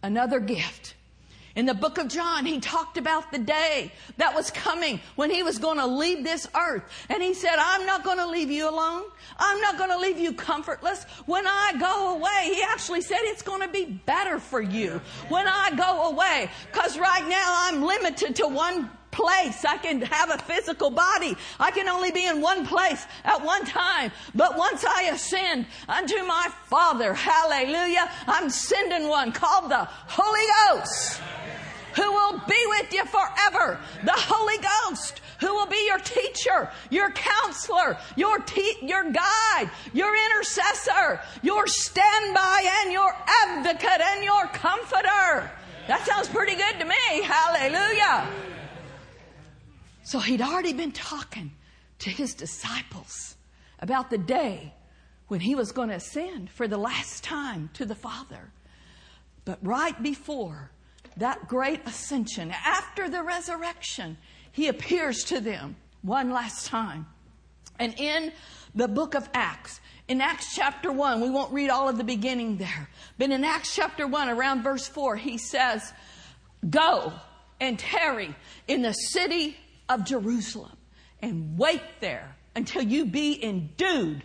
another 0.02 0.40
gift. 0.40 0.94
In 1.58 1.66
the 1.66 1.74
book 1.74 1.98
of 1.98 2.06
John, 2.06 2.46
he 2.46 2.60
talked 2.60 2.98
about 2.98 3.32
the 3.32 3.38
day 3.38 3.90
that 4.16 4.32
was 4.32 4.48
coming 4.48 5.00
when 5.16 5.28
he 5.28 5.42
was 5.42 5.58
going 5.58 5.78
to 5.78 5.86
leave 5.88 6.22
this 6.22 6.46
earth. 6.56 6.84
And 7.08 7.20
he 7.20 7.34
said, 7.34 7.56
I'm 7.58 7.84
not 7.84 8.04
going 8.04 8.18
to 8.18 8.28
leave 8.28 8.48
you 8.48 8.70
alone. 8.70 9.02
I'm 9.40 9.60
not 9.60 9.76
going 9.76 9.90
to 9.90 9.98
leave 9.98 10.20
you 10.20 10.32
comfortless. 10.34 11.02
When 11.26 11.48
I 11.48 11.74
go 11.80 12.14
away, 12.14 12.54
he 12.54 12.62
actually 12.62 13.00
said 13.00 13.18
it's 13.22 13.42
going 13.42 13.62
to 13.62 13.66
be 13.66 13.86
better 13.86 14.38
for 14.38 14.60
you 14.60 15.00
when 15.30 15.48
I 15.48 15.72
go 15.74 16.10
away. 16.10 16.48
Cause 16.70 16.96
right 16.96 17.26
now 17.28 17.52
I'm 17.66 17.82
limited 17.82 18.36
to 18.36 18.46
one 18.46 18.88
place. 19.10 19.64
I 19.64 19.78
can 19.78 20.02
have 20.02 20.30
a 20.30 20.38
physical 20.38 20.90
body. 20.90 21.36
I 21.58 21.72
can 21.72 21.88
only 21.88 22.12
be 22.12 22.24
in 22.24 22.40
one 22.40 22.66
place 22.66 23.04
at 23.24 23.44
one 23.44 23.64
time. 23.64 24.12
But 24.32 24.56
once 24.56 24.84
I 24.84 25.10
ascend 25.12 25.66
unto 25.88 26.22
my 26.22 26.50
Father, 26.66 27.14
hallelujah, 27.14 28.08
I'm 28.28 28.48
sending 28.48 29.08
one 29.08 29.32
called 29.32 29.72
the 29.72 29.88
Holy 30.06 30.78
Ghost 30.78 31.20
who 31.98 32.12
will 32.12 32.38
be 32.46 32.62
with 32.68 32.92
you 32.92 33.04
forever. 33.06 33.78
The 34.04 34.12
Holy 34.14 34.58
Ghost 34.58 35.20
who 35.40 35.54
will 35.54 35.66
be 35.66 35.84
your 35.86 35.98
teacher, 35.98 36.70
your 36.90 37.10
counselor, 37.10 37.96
your 38.16 38.38
te- 38.38 38.78
your 38.82 39.10
guide, 39.10 39.70
your 39.92 40.14
intercessor, 40.26 41.20
your 41.42 41.66
standby 41.66 42.82
and 42.82 42.92
your 42.92 43.14
advocate 43.44 44.00
and 44.00 44.24
your 44.24 44.46
comforter. 44.46 45.50
That 45.86 46.04
sounds 46.04 46.28
pretty 46.28 46.54
good 46.54 46.78
to 46.80 46.84
me. 46.84 47.22
Hallelujah. 47.22 48.28
So 50.02 50.18
he'd 50.18 50.42
already 50.42 50.72
been 50.72 50.92
talking 50.92 51.52
to 52.00 52.10
his 52.10 52.34
disciples 52.34 53.36
about 53.78 54.10
the 54.10 54.18
day 54.18 54.74
when 55.28 55.40
he 55.40 55.54
was 55.54 55.72
going 55.72 55.90
to 55.90 55.96
ascend 55.96 56.50
for 56.50 56.66
the 56.66 56.78
last 56.78 57.22
time 57.22 57.70
to 57.74 57.84
the 57.84 57.94
Father. 57.94 58.50
But 59.44 59.58
right 59.62 60.00
before 60.02 60.70
that 61.18 61.48
great 61.48 61.80
ascension, 61.86 62.52
after 62.64 63.08
the 63.08 63.22
resurrection, 63.22 64.16
he 64.52 64.68
appears 64.68 65.24
to 65.24 65.40
them 65.40 65.76
one 66.02 66.30
last 66.30 66.66
time. 66.66 67.06
And 67.78 67.94
in 67.98 68.32
the 68.74 68.88
book 68.88 69.14
of 69.14 69.28
Acts, 69.34 69.80
in 70.08 70.20
Acts 70.20 70.54
chapter 70.54 70.90
1, 70.90 71.20
we 71.20 71.30
won't 71.30 71.52
read 71.52 71.70
all 71.70 71.88
of 71.88 71.98
the 71.98 72.04
beginning 72.04 72.56
there, 72.56 72.88
but 73.18 73.30
in 73.30 73.44
Acts 73.44 73.74
chapter 73.74 74.06
1, 74.06 74.28
around 74.28 74.62
verse 74.62 74.88
4, 74.88 75.16
he 75.16 75.38
says, 75.38 75.92
Go 76.68 77.12
and 77.60 77.78
tarry 77.78 78.34
in 78.66 78.82
the 78.82 78.92
city 78.92 79.56
of 79.88 80.04
Jerusalem 80.04 80.76
and 81.20 81.58
wait 81.58 81.82
there 82.00 82.36
until 82.56 82.82
you 82.82 83.04
be 83.04 83.42
endued 83.44 84.22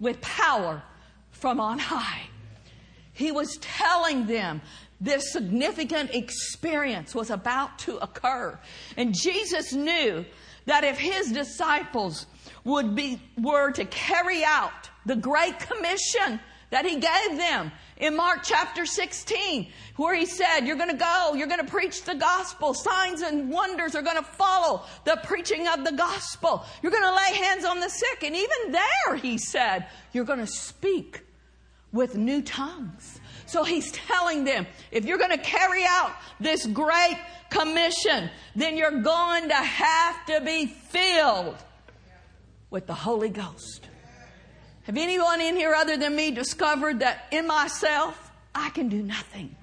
with 0.00 0.20
power 0.20 0.82
from 1.30 1.60
on 1.60 1.78
high. 1.78 2.22
He 3.12 3.32
was 3.32 3.58
telling 3.60 4.26
them 4.26 4.60
this 5.00 5.32
significant 5.32 6.14
experience 6.14 7.14
was 7.14 7.30
about 7.30 7.78
to 7.80 7.98
occur. 7.98 8.58
And 8.96 9.14
Jesus 9.14 9.72
knew 9.72 10.24
that 10.66 10.84
if 10.84 10.98
his 10.98 11.32
disciples 11.32 12.26
would 12.64 12.94
be, 12.94 13.20
were 13.38 13.70
to 13.72 13.84
carry 13.84 14.44
out 14.44 14.90
the 15.06 15.16
Great 15.16 15.58
Commission 15.58 16.40
that 16.70 16.84
he 16.84 16.94
gave 17.00 17.38
them 17.38 17.72
in 17.96 18.14
Mark 18.14 18.40
chapter 18.44 18.84
16, 18.84 19.68
where 19.96 20.14
he 20.14 20.26
said, 20.26 20.60
You're 20.60 20.76
going 20.76 20.90
to 20.90 20.96
go, 20.96 21.34
you're 21.34 21.46
going 21.46 21.64
to 21.64 21.70
preach 21.70 22.02
the 22.02 22.14
gospel. 22.14 22.74
Signs 22.74 23.22
and 23.22 23.50
wonders 23.50 23.94
are 23.94 24.02
going 24.02 24.16
to 24.16 24.22
follow 24.22 24.82
the 25.04 25.18
preaching 25.24 25.66
of 25.68 25.84
the 25.84 25.92
gospel. 25.92 26.64
You're 26.82 26.92
going 26.92 27.04
to 27.04 27.14
lay 27.14 27.38
hands 27.38 27.64
on 27.64 27.80
the 27.80 27.88
sick. 27.88 28.22
And 28.22 28.36
even 28.36 28.72
there, 28.72 29.16
he 29.16 29.38
said, 29.38 29.86
You're 30.12 30.24
going 30.24 30.40
to 30.40 30.46
speak 30.46 31.22
with 31.92 32.16
new 32.16 32.42
tongues. 32.42 33.18
So 33.48 33.64
he's 33.64 33.90
telling 33.92 34.44
them, 34.44 34.66
if 34.90 35.06
you're 35.06 35.18
going 35.18 35.30
to 35.30 35.38
carry 35.38 35.82
out 35.88 36.12
this 36.38 36.66
great 36.66 37.18
commission, 37.50 38.30
then 38.54 38.76
you're 38.76 39.00
going 39.00 39.48
to 39.48 39.54
have 39.54 40.26
to 40.26 40.42
be 40.42 40.66
filled 40.66 41.56
with 42.68 42.86
the 42.86 42.94
Holy 42.94 43.30
Ghost. 43.30 43.88
Have 44.82 44.98
anyone 44.98 45.40
in 45.40 45.56
here 45.56 45.74
other 45.74 45.96
than 45.96 46.14
me 46.14 46.30
discovered 46.30 47.00
that 47.00 47.26
in 47.30 47.46
myself, 47.46 48.30
I 48.54 48.68
can 48.70 48.90
do 48.90 49.02
nothing? 49.02 49.56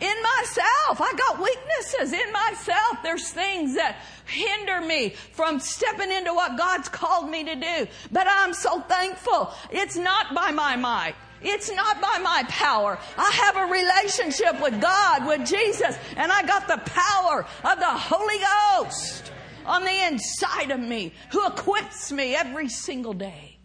In 0.00 0.16
myself, 0.22 1.00
I 1.00 1.12
got 1.16 1.42
weaknesses. 1.42 2.12
In 2.12 2.32
myself, 2.32 2.98
there's 3.02 3.30
things 3.30 3.74
that 3.76 3.96
hinder 4.26 4.80
me 4.80 5.10
from 5.32 5.60
stepping 5.60 6.10
into 6.10 6.32
what 6.32 6.58
God's 6.58 6.88
called 6.88 7.30
me 7.30 7.44
to 7.44 7.54
do. 7.54 7.86
But 8.10 8.26
I'm 8.28 8.54
so 8.54 8.80
thankful. 8.80 9.52
It's 9.70 9.96
not 9.96 10.34
by 10.34 10.50
my 10.50 10.76
might. 10.76 11.14
It's 11.44 11.70
not 11.70 12.00
by 12.00 12.18
my 12.22 12.44
power. 12.48 12.98
I 13.18 13.30
have 13.30 13.56
a 13.56 13.70
relationship 13.70 14.60
with 14.62 14.80
God, 14.80 15.26
with 15.26 15.46
Jesus, 15.46 15.96
and 16.16 16.32
I 16.32 16.42
got 16.42 16.66
the 16.66 16.78
power 16.78 17.46
of 17.64 17.78
the 17.78 17.84
Holy 17.86 18.38
Ghost 18.82 19.30
on 19.66 19.84
the 19.84 20.06
inside 20.06 20.70
of 20.70 20.80
me 20.80 21.12
who 21.30 21.46
equips 21.46 22.10
me 22.10 22.34
every 22.34 22.68
single 22.68 23.12
day 23.12 23.58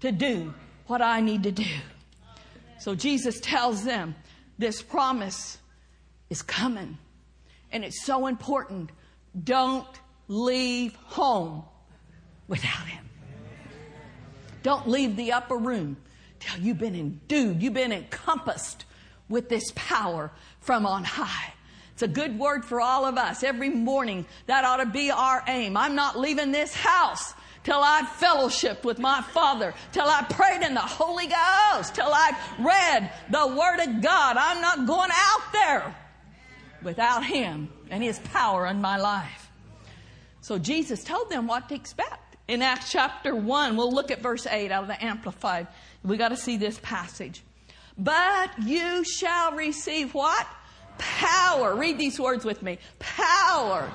to 0.00 0.12
do 0.12 0.54
what 0.86 1.02
I 1.02 1.20
need 1.20 1.42
to 1.44 1.52
do. 1.52 1.64
So 2.78 2.94
Jesus 2.94 3.40
tells 3.40 3.84
them 3.84 4.14
this 4.58 4.82
promise 4.82 5.58
is 6.30 6.42
coming. 6.42 6.98
And 7.72 7.84
it's 7.84 8.04
so 8.04 8.26
important. 8.26 8.90
Don't 9.44 9.86
leave 10.28 10.94
home 11.04 11.64
without 12.48 12.86
him. 12.86 13.04
Don't 14.62 14.88
leave 14.88 15.16
the 15.16 15.32
upper 15.32 15.56
room 15.56 15.96
till 16.40 16.60
you've 16.60 16.78
been 16.78 16.94
endued, 16.94 17.62
you've 17.62 17.74
been 17.74 17.92
encompassed 17.92 18.84
with 19.28 19.48
this 19.48 19.72
power 19.74 20.30
from 20.60 20.86
on 20.86 21.04
high. 21.04 21.52
It's 21.92 22.02
a 22.02 22.08
good 22.08 22.38
word 22.38 22.64
for 22.64 22.80
all 22.80 23.06
of 23.06 23.16
us. 23.16 23.42
Every 23.42 23.70
morning, 23.70 24.26
that 24.46 24.64
ought 24.64 24.78
to 24.78 24.86
be 24.86 25.10
our 25.10 25.42
aim. 25.48 25.76
I'm 25.76 25.94
not 25.94 26.18
leaving 26.18 26.52
this 26.52 26.74
house 26.74 27.32
till 27.64 27.80
I've 27.82 28.06
fellowshiped 28.06 28.84
with 28.84 28.98
my 28.98 29.22
Father, 29.22 29.74
till 29.92 30.06
I 30.06 30.22
prayed 30.24 30.62
in 30.62 30.74
the 30.74 30.80
Holy 30.80 31.26
Ghost, 31.26 31.94
till 31.94 32.12
I've 32.12 32.36
read 32.60 33.10
the 33.30 33.46
Word 33.46 33.80
of 33.80 34.02
God. 34.02 34.36
I'm 34.38 34.60
not 34.60 34.86
going 34.86 35.10
out 35.12 35.52
there 35.52 35.96
without 36.82 37.24
Him 37.24 37.68
and 37.90 38.02
His 38.02 38.18
power 38.18 38.66
in 38.66 38.80
my 38.80 38.98
life. 38.98 39.50
So 40.42 40.58
Jesus 40.58 41.02
told 41.02 41.30
them 41.30 41.46
what 41.46 41.68
to 41.70 41.74
expect. 41.74 42.36
In 42.46 42.62
Acts 42.62 42.92
chapter 42.92 43.34
1, 43.34 43.76
we'll 43.76 43.90
look 43.90 44.12
at 44.12 44.20
verse 44.20 44.46
8 44.46 44.70
out 44.70 44.82
of 44.82 44.88
the 44.88 45.04
Amplified. 45.04 45.66
We 46.06 46.16
got 46.16 46.28
to 46.28 46.36
see 46.36 46.56
this 46.56 46.78
passage. 46.82 47.42
But 47.98 48.50
you 48.62 49.04
shall 49.04 49.52
receive 49.52 50.14
what? 50.14 50.46
Power. 50.98 51.74
Read 51.74 51.98
these 51.98 52.18
words 52.20 52.44
with 52.44 52.62
me. 52.62 52.78
Power, 52.98 53.90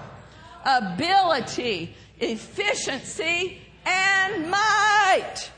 ability, 0.66 1.96
efficiency, 2.20 3.62
and 3.86 4.50
might. 4.50 5.50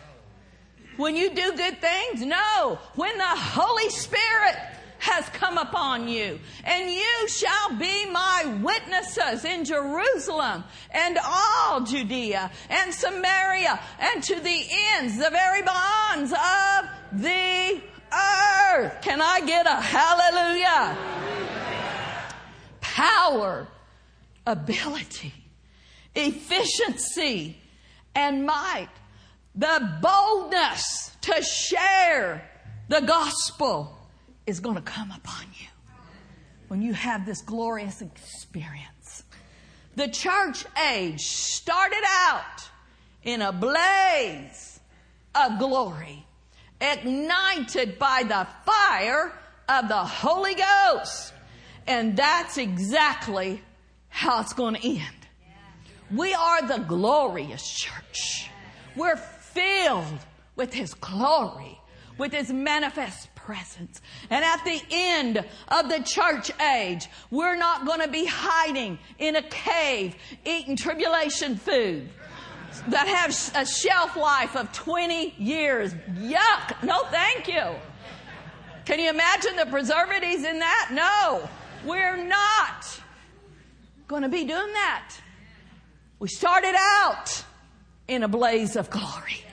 When 0.98 1.16
you 1.16 1.34
do 1.34 1.54
good 1.54 1.82
things, 1.82 2.22
no. 2.22 2.78
When 2.96 3.18
the 3.18 3.24
Holy 3.24 3.90
Spirit 3.90 4.56
has 5.04 5.28
come 5.30 5.58
upon 5.58 6.08
you, 6.08 6.40
and 6.64 6.90
you 6.90 7.28
shall 7.28 7.78
be 7.78 8.10
my 8.10 8.60
witnesses 8.62 9.46
in 9.46 9.66
Jerusalem 9.66 10.64
and 10.92 11.18
all 11.24 11.82
Judea 11.82 12.50
and 12.70 12.94
Samaria 12.94 13.80
and 14.00 14.24
to 14.24 14.40
the 14.40 14.66
ends, 14.96 15.18
the 15.18 15.30
very 15.30 15.62
bonds 15.62 16.32
of 16.32 17.22
the 17.22 17.82
earth. 18.14 19.02
Can 19.02 19.22
I 19.22 19.42
get 19.46 19.66
a 19.68 19.76
hallelujah? 19.76 20.98
Power, 22.82 23.68
ability 24.48 25.34
efficiency, 26.16 27.58
and 28.16 28.46
might. 28.46 28.90
The 29.56 30.00
boldness 30.02 31.12
to 31.22 31.42
share 31.44 32.50
the 32.90 33.02
gospel 33.02 33.98
is 34.46 34.60
going 34.60 34.76
to 34.76 34.82
come 34.82 35.12
upon 35.12 35.46
you 35.60 35.68
when 36.68 36.82
you 36.82 36.94
have 36.94 37.26
this 37.26 37.42
glorious 37.42 38.02
experience. 38.02 39.24
The 39.96 40.08
church 40.08 40.66
age 40.90 41.22
started 41.22 42.04
out 42.06 42.70
in 43.24 43.42
a 43.42 43.52
blaze 43.52 44.80
of 45.36 45.60
glory, 45.60 46.26
ignited 46.82 48.00
by 48.00 48.24
the 48.24 48.48
fire 48.66 49.32
of 49.70 49.88
the 49.88 50.04
Holy 50.04 50.56
Ghost. 50.56 51.34
And 51.86 52.18
that's 52.18 52.58
exactly 52.58 53.62
how 54.10 54.42
it's 54.42 54.54
going 54.54 54.76
to 54.76 54.88
end. 54.88 55.28
We 56.12 56.34
are 56.34 56.68
the 56.68 56.80
glorious 56.80 57.70
church. 57.70 58.50
We're 58.96 59.16
filled 59.16 60.20
with 60.56 60.74
His 60.74 60.94
glory, 60.94 61.80
with 62.18 62.32
His 62.32 62.52
manifest 62.52 63.33
presence. 63.44 64.02
And 64.30 64.44
at 64.44 64.64
the 64.64 64.82
end 64.90 65.44
of 65.68 65.90
the 65.90 66.04
church 66.04 66.52
age, 66.60 67.08
we're 67.30 67.56
not 67.56 67.86
going 67.86 68.02
to 68.02 68.08
be 68.08 68.26
hiding 68.26 69.00
in 69.20 69.36
a 69.36 69.44
cave 69.44 70.16
eating 70.46 70.76
tribulation 70.76 71.58
food 71.58 72.10
that 72.88 73.08
has 73.08 73.52
a 73.56 73.66
shelf 73.66 74.16
life 74.16 74.56
of 74.56 74.72
20 74.72 75.36
years. 75.38 75.94
Yuck. 76.16 76.84
No, 76.84 77.04
thank 77.06 77.48
you. 77.48 77.76
Can 78.86 79.00
you 79.00 79.10
imagine 79.10 79.56
the 79.56 79.66
preservatives 79.68 80.44
in 80.44 80.60
that? 80.60 80.90
No. 80.92 81.48
We're 81.86 82.18
not 82.18 83.00
going 84.08 84.24
to 84.24 84.30
be 84.30 84.44
doing 84.46 84.74
that. 84.74 85.16
We 86.20 86.28
started 86.30 86.76
out 86.78 87.44
in 88.08 88.24
a 88.24 88.28
blaze 88.28 88.76
of 88.76 88.90
glory. 88.90 89.44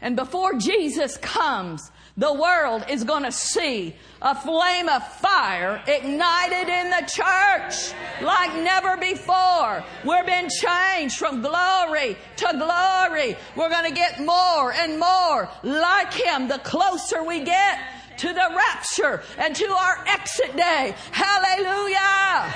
And 0.00 0.14
before 0.16 0.54
Jesus 0.54 1.16
comes, 1.16 1.90
the 2.18 2.34
world 2.34 2.84
is 2.90 3.04
going 3.04 3.22
to 3.22 3.30
see 3.30 3.94
a 4.20 4.34
flame 4.34 4.88
of 4.88 5.06
fire 5.06 5.80
ignited 5.86 6.68
in 6.68 6.90
the 6.90 7.06
church 7.06 7.94
like 8.20 8.52
never 8.56 8.96
before. 8.96 9.84
We're 10.04 10.24
being 10.24 10.48
changed 10.50 11.16
from 11.16 11.40
glory 11.40 12.16
to 12.38 12.48
glory. 12.58 13.36
We're 13.54 13.70
going 13.70 13.84
to 13.84 13.94
get 13.94 14.18
more 14.18 14.72
and 14.72 14.98
more 14.98 15.48
like 15.62 16.12
Him 16.12 16.48
the 16.48 16.58
closer 16.58 17.22
we 17.22 17.44
get 17.44 17.78
to 18.18 18.28
the 18.32 18.48
rapture 18.56 19.22
and 19.38 19.54
to 19.54 19.66
our 19.66 20.04
exit 20.08 20.56
day. 20.56 20.96
Hallelujah! 21.12 22.52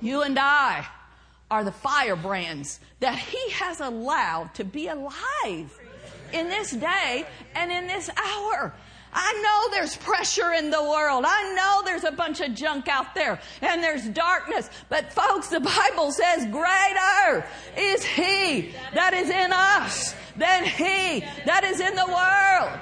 You 0.00 0.22
and 0.22 0.38
I 0.38 0.86
are 1.50 1.62
the 1.62 1.72
firebrands 1.72 2.80
that 3.00 3.18
He 3.18 3.50
has 3.50 3.80
allowed 3.80 4.54
to 4.54 4.64
be 4.64 4.88
alive 4.88 5.78
in 6.34 6.48
this 6.48 6.72
day 6.72 7.24
and 7.54 7.70
in 7.70 7.86
this 7.86 8.10
hour. 8.10 8.74
I 9.14 9.32
know 9.42 9.76
there's 9.76 9.96
pressure 9.96 10.52
in 10.52 10.70
the 10.70 10.82
world. 10.82 11.24
I 11.26 11.54
know 11.54 11.82
there's 11.84 12.02
a 12.02 12.10
bunch 12.10 12.40
of 12.40 12.52
junk 12.54 12.88
out 12.88 13.14
there 13.14 13.40
and 13.62 13.80
there's 13.80 14.08
darkness. 14.08 14.68
But 14.88 15.12
folks, 15.12 15.48
the 15.48 15.60
Bible 15.60 16.10
says 16.10 16.46
greater 16.46 17.46
is 17.76 18.04
He 18.04 18.74
that 18.92 19.14
is 19.14 19.30
in 19.30 19.52
us 19.52 20.14
than 20.36 20.64
He 20.64 21.20
that 21.46 21.62
is 21.62 21.78
in 21.78 21.94
the 21.94 22.06
world. 22.06 22.78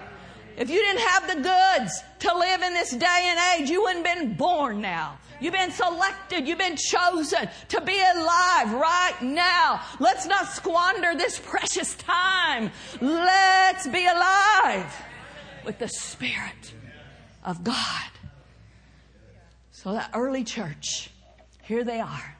If 0.57 0.71
you 0.71 0.79
didn't 0.79 1.03
have 1.03 1.29
the 1.29 1.43
goods 1.43 2.03
to 2.21 2.39
live 2.39 2.63
in 2.63 2.73
this 2.73 2.91
day 2.91 3.07
and 3.31 3.61
age, 3.61 3.71
you 3.71 3.83
wouldn't 3.83 4.07
have 4.07 4.19
been 4.19 4.35
born 4.35 4.81
now. 4.81 5.19
You've 5.43 5.55
been 5.55 5.73
selected. 5.73 6.47
You've 6.47 6.59
been 6.59 6.77
chosen 6.77 7.49
to 7.71 7.81
be 7.81 8.01
alive 8.01 8.73
right 8.73 9.17
now. 9.23 9.83
Let's 9.99 10.25
not 10.27 10.47
squander 10.47 11.15
this 11.17 11.41
precious 11.41 11.97
time. 11.97 12.71
Let's 13.01 13.89
be 13.89 14.07
alive 14.07 14.95
with 15.65 15.79
the 15.81 15.89
Spirit 15.89 16.75
of 17.45 17.65
God. 17.65 18.11
So 19.73 19.93
that 19.95 20.11
early 20.15 20.45
church, 20.45 21.11
here 21.65 21.83
they 21.83 21.99
are, 21.99 22.37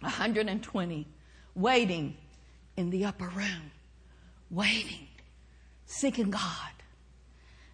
120, 0.00 1.08
waiting 1.56 2.16
in 2.76 2.90
the 2.90 3.04
upper 3.04 3.28
room, 3.28 3.72
waiting, 4.48 5.08
seeking 5.86 6.30
God. 6.30 6.70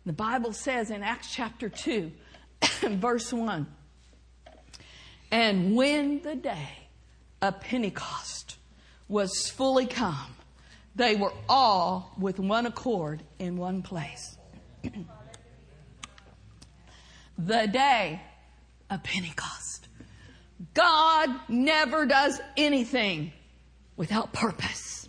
The 0.06 0.14
Bible 0.14 0.54
says 0.54 0.90
in 0.90 1.02
Acts 1.02 1.34
chapter 1.34 1.68
2, 1.68 2.10
verse 2.82 3.30
1, 3.30 3.66
and 5.30 5.76
when 5.76 6.22
the 6.22 6.34
day 6.34 6.88
of 7.42 7.60
Pentecost 7.60 8.56
was 9.08 9.50
fully 9.50 9.86
come, 9.86 10.34
they 10.96 11.16
were 11.16 11.32
all 11.48 12.14
with 12.18 12.38
one 12.38 12.66
accord 12.66 13.22
in 13.38 13.56
one 13.56 13.82
place. 13.82 14.36
the 17.38 17.66
day 17.66 18.20
of 18.90 19.02
Pentecost. 19.02 19.86
God 20.74 21.30
never 21.48 22.04
does 22.06 22.40
anything 22.56 23.32
without 23.96 24.32
purpose. 24.32 25.08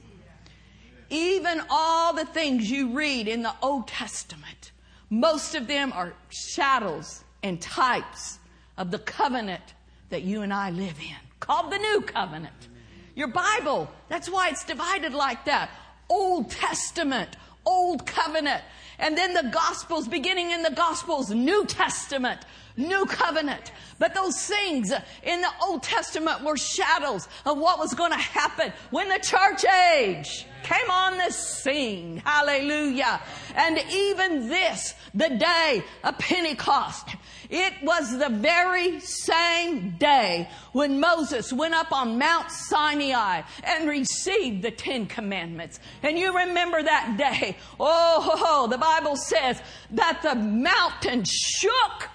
Even 1.10 1.62
all 1.70 2.14
the 2.14 2.26
things 2.26 2.70
you 2.70 2.92
read 2.92 3.28
in 3.28 3.42
the 3.42 3.54
Old 3.64 3.88
Testament, 3.88 4.72
most 5.10 5.56
of 5.56 5.66
them 5.68 5.92
are 5.94 6.14
shadows 6.30 7.24
and 7.42 7.60
types 7.60 8.38
of 8.78 8.92
the 8.92 9.00
covenant 9.00 9.74
that 10.10 10.24
you 10.24 10.42
and 10.42 10.54
I 10.54 10.70
live 10.72 11.00
in, 11.00 11.16
called 11.40 11.72
the 11.72 11.78
New 11.78 12.02
Covenant. 12.02 12.68
Your 13.16 13.28
Bible, 13.28 13.90
that's 14.08 14.30
why 14.30 14.50
it's 14.50 14.64
divided 14.64 15.14
like 15.14 15.46
that. 15.46 15.70
Old 16.10 16.50
Testament, 16.52 17.36
Old 17.66 18.06
Covenant. 18.06 18.64
And 18.98 19.18
then 19.18 19.34
the 19.34 19.50
Gospels, 19.52 20.08
beginning 20.08 20.52
in 20.52 20.64
the 20.64 20.72
Gospels, 20.72 21.30
New 21.30 21.66
Testament, 21.66 22.42
New 22.80 23.06
Covenant. 23.06 23.72
But 24.00 24.16
those 24.16 24.42
things 24.42 24.92
in 25.24 25.42
the 25.42 25.50
Old 25.62 25.84
Testament 25.84 26.44
were 26.44 26.56
shadows 26.58 27.28
of 27.46 27.58
what 27.58 27.78
was 27.78 27.94
going 27.94 28.12
to 28.12 28.18
happen 28.18 28.72
when 28.92 29.10
the 29.10 29.20
church 29.20 29.66
age 29.94 30.46
came 30.64 30.90
on 30.90 31.18
the 31.18 31.32
scene. 31.32 32.22
Hallelujah. 32.26 33.22
And 33.56 33.78
even 33.92 34.48
this, 34.48 34.96
the 35.14 35.30
day 35.30 35.84
of 36.04 36.18
Pentecost, 36.18 37.10
it 37.50 37.74
was 37.84 38.18
the 38.18 38.30
very 38.30 39.00
same 39.02 39.96
day 39.98 40.48
when 40.72 41.00
Moses 41.00 41.52
went 41.52 41.74
up 41.74 41.92
on 41.92 42.18
Mount 42.18 42.52
Sinai 42.52 43.42
and 43.64 43.90
received 43.90 44.62
the 44.62 44.72
Ten 44.72 45.08
Commandments. 45.08 45.80
And 46.04 46.18
you 46.18 46.38
remember 46.38 46.82
that 46.82 47.16
day. 47.18 47.58
Oh, 47.80 48.68
the 48.70 48.78
Bible 48.78 49.18
says 49.18 49.62
that 49.92 50.22
the 50.24 50.36
mountain 50.36 51.24
shook 51.26 52.10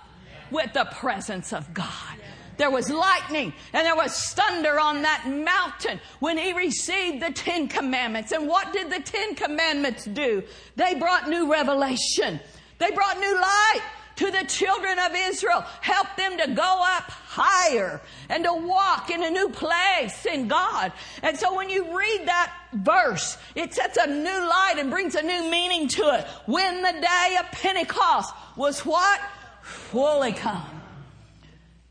with 0.54 0.72
the 0.72 0.84
presence 0.86 1.52
of 1.52 1.74
God. 1.74 2.16
There 2.56 2.70
was 2.70 2.88
lightning 2.88 3.52
and 3.72 3.84
there 3.84 3.96
was 3.96 4.16
thunder 4.30 4.78
on 4.78 5.02
that 5.02 5.24
mountain 5.26 6.00
when 6.20 6.38
he 6.38 6.52
received 6.52 7.20
the 7.20 7.32
Ten 7.32 7.66
Commandments. 7.66 8.30
And 8.30 8.46
what 8.46 8.72
did 8.72 8.90
the 8.90 9.00
Ten 9.00 9.34
Commandments 9.34 10.04
do? 10.04 10.44
They 10.76 10.94
brought 10.94 11.28
new 11.28 11.50
revelation. 11.50 12.38
They 12.78 12.92
brought 12.92 13.18
new 13.18 13.34
light 13.34 13.82
to 14.16 14.30
the 14.30 14.44
children 14.46 14.96
of 15.00 15.10
Israel. 15.16 15.64
Help 15.80 16.06
them 16.16 16.38
to 16.38 16.52
go 16.52 16.82
up 16.96 17.10
higher 17.10 18.00
and 18.28 18.44
to 18.44 18.52
walk 18.54 19.10
in 19.10 19.24
a 19.24 19.30
new 19.30 19.48
place 19.48 20.24
in 20.24 20.46
God. 20.46 20.92
And 21.24 21.36
so 21.36 21.56
when 21.56 21.68
you 21.68 21.98
read 21.98 22.26
that 22.26 22.52
verse, 22.72 23.36
it 23.56 23.74
sets 23.74 23.96
a 23.96 24.06
new 24.06 24.48
light 24.48 24.74
and 24.78 24.90
brings 24.90 25.16
a 25.16 25.22
new 25.22 25.50
meaning 25.50 25.88
to 25.88 26.02
it. 26.14 26.26
When 26.46 26.82
the 26.82 26.92
day 26.92 27.36
of 27.40 27.50
Pentecost 27.50 28.32
was 28.56 28.86
what? 28.86 29.20
Fully 29.64 30.33
come. 30.33 30.83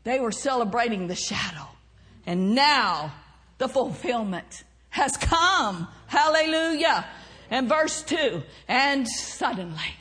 They 0.04 0.20
were 0.20 0.30
celebrating 0.30 1.08
the 1.08 1.16
shadow. 1.16 1.66
And 2.24 2.54
now 2.54 3.12
the 3.58 3.68
fulfillment 3.68 4.62
has 4.90 5.16
come. 5.16 5.88
Hallelujah. 6.06 7.04
And 7.50 7.68
verse 7.68 8.02
2 8.02 8.44
And 8.68 9.08
suddenly, 9.08 9.96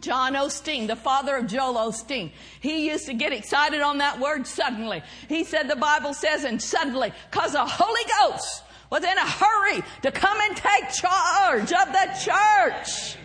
John 0.00 0.32
Osteen, 0.32 0.86
the 0.86 0.96
father 0.96 1.36
of 1.36 1.46
Joel 1.46 1.74
Osteen, 1.74 2.32
he 2.60 2.88
used 2.88 3.04
to 3.04 3.14
get 3.14 3.34
excited 3.34 3.82
on 3.82 3.98
that 3.98 4.18
word 4.18 4.46
suddenly. 4.46 5.02
He 5.28 5.44
said 5.44 5.68
the 5.68 5.76
Bible 5.76 6.14
says, 6.14 6.44
and 6.44 6.60
suddenly, 6.60 7.12
because 7.30 7.52
the 7.52 7.66
Holy 7.66 8.00
Ghost 8.18 8.62
was 8.88 9.04
in 9.04 9.18
a 9.18 9.26
hurry 9.26 9.82
to 10.04 10.10
come 10.10 10.38
and 10.40 10.56
take 10.56 10.90
charge 10.90 11.70
of 11.70 11.92
the 11.92 12.08
church. 12.24 13.18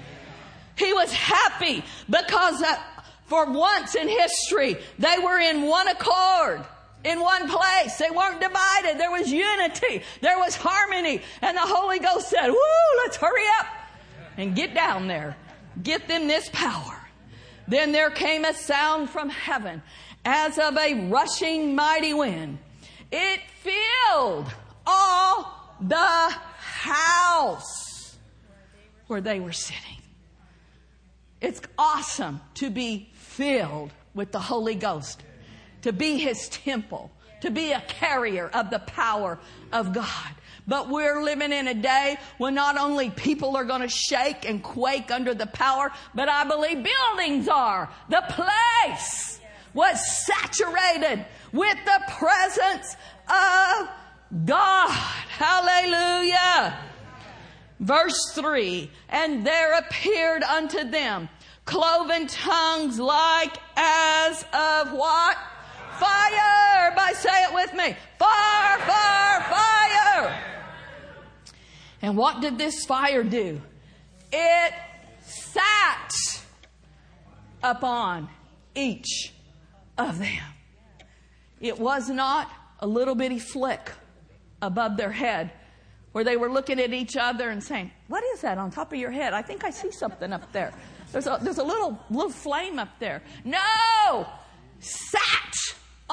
He 0.75 0.91
was 0.91 1.13
happy 1.13 1.81
because 2.09 2.61
uh, 2.61 2.75
for 3.25 3.45
once 3.45 3.95
in 3.95 4.07
history, 4.07 4.77
they 4.99 5.17
were 5.23 5.39
in 5.39 5.63
one 5.63 5.87
accord 5.87 6.63
in 7.03 7.19
one 7.19 7.49
place. 7.49 7.97
They 7.97 8.09
weren't 8.09 8.41
divided. 8.41 8.99
There 8.99 9.11
was 9.11 9.31
unity. 9.31 10.03
There 10.21 10.37
was 10.39 10.55
harmony. 10.55 11.21
And 11.41 11.57
the 11.57 11.61
Holy 11.61 11.99
Ghost 11.99 12.29
said, 12.29 12.47
woo, 12.47 12.57
let's 13.03 13.17
hurry 13.17 13.45
up 13.59 13.67
and 14.37 14.55
get 14.55 14.73
down 14.73 15.07
there. 15.07 15.35
Get 15.81 16.07
them 16.07 16.27
this 16.27 16.49
power. 16.53 16.99
Then 17.67 17.91
there 17.91 18.09
came 18.09 18.45
a 18.45 18.53
sound 18.53 19.09
from 19.09 19.29
heaven 19.29 19.81
as 20.25 20.57
of 20.57 20.77
a 20.77 21.09
rushing 21.09 21.75
mighty 21.75 22.13
wind. 22.13 22.59
It 23.11 23.41
filled 23.61 24.51
all 24.85 25.75
the 25.81 25.95
house 26.57 28.17
where 29.07 29.21
they 29.21 29.39
were 29.39 29.51
sitting. 29.51 29.81
It's 31.41 31.61
awesome 31.77 32.39
to 32.55 32.69
be 32.69 33.09
filled 33.35 33.91
with 34.13 34.31
the 34.31 34.39
Holy 34.39 34.75
Ghost, 34.75 35.23
to 35.81 35.91
be 35.91 36.17
His 36.17 36.49
temple, 36.49 37.11
to 37.41 37.51
be 37.51 37.71
a 37.71 37.81
carrier 37.81 38.49
of 38.53 38.69
the 38.69 38.79
power 38.79 39.39
of 39.71 39.93
God. 39.93 40.31
But 40.65 40.89
we're 40.89 41.21
living 41.21 41.51
in 41.51 41.67
a 41.67 41.73
day 41.73 42.17
when 42.37 42.53
not 42.53 42.77
only 42.77 43.09
people 43.09 43.57
are 43.57 43.65
going 43.65 43.81
to 43.81 43.89
shake 43.89 44.47
and 44.47 44.63
quake 44.63 45.11
under 45.11 45.33
the 45.33 45.47
power, 45.47 45.91
but 46.15 46.29
I 46.29 46.45
believe 46.45 46.85
buildings 46.85 47.49
are. 47.49 47.89
The 48.09 48.23
place 48.29 49.41
was 49.73 50.25
saturated 50.25 51.25
with 51.51 51.77
the 51.83 52.01
presence 52.17 52.95
of 53.27 53.89
God. 54.45 54.89
Hallelujah. 54.89 56.79
Verse 57.79 58.31
3 58.33 58.89
And 59.09 59.45
there 59.45 59.77
appeared 59.79 60.43
unto 60.43 60.89
them 60.89 61.27
cloven 61.65 62.27
tongues 62.27 62.99
like 62.99 63.57
as 63.75 64.43
of 64.53 64.93
what? 64.93 65.37
Fire! 65.99 66.87
Everybody 66.87 67.15
say 67.15 67.43
it 67.43 67.53
with 67.53 67.73
me. 67.73 67.95
Fire, 68.17 68.77
fire, 68.79 69.41
fire! 69.41 70.43
And 72.01 72.17
what 72.17 72.41
did 72.41 72.57
this 72.57 72.85
fire 72.85 73.23
do? 73.23 73.61
It 74.31 74.73
sat 75.25 76.11
upon 77.63 78.27
each 78.75 79.33
of 79.97 80.19
them. 80.19 80.43
It 81.61 81.79
was 81.79 82.09
not 82.09 82.51
a 82.79 82.87
little 82.87 83.15
bitty 83.15 83.39
flick 83.39 83.91
above 84.61 84.97
their 84.97 85.11
head 85.11 85.51
where 86.11 86.23
they 86.23 86.35
were 86.37 86.51
looking 86.51 86.79
at 86.79 86.93
each 86.93 87.15
other 87.15 87.49
and 87.49 87.63
saying, 87.63 87.91
What 88.07 88.23
is 88.33 88.41
that 88.41 88.57
on 88.57 88.71
top 88.71 88.91
of 88.91 88.99
your 88.99 89.11
head? 89.11 89.33
I 89.33 89.41
think 89.41 89.63
I 89.63 89.69
see 89.69 89.91
something 89.91 90.33
up 90.33 90.51
there. 90.51 90.73
There's 91.13 91.27
a, 91.27 91.37
there's 91.41 91.59
a 91.59 91.63
little, 91.63 91.97
little 92.09 92.31
flame 92.31 92.79
up 92.79 92.89
there. 92.99 93.21
No! 93.45 94.27
Sat 94.79 95.55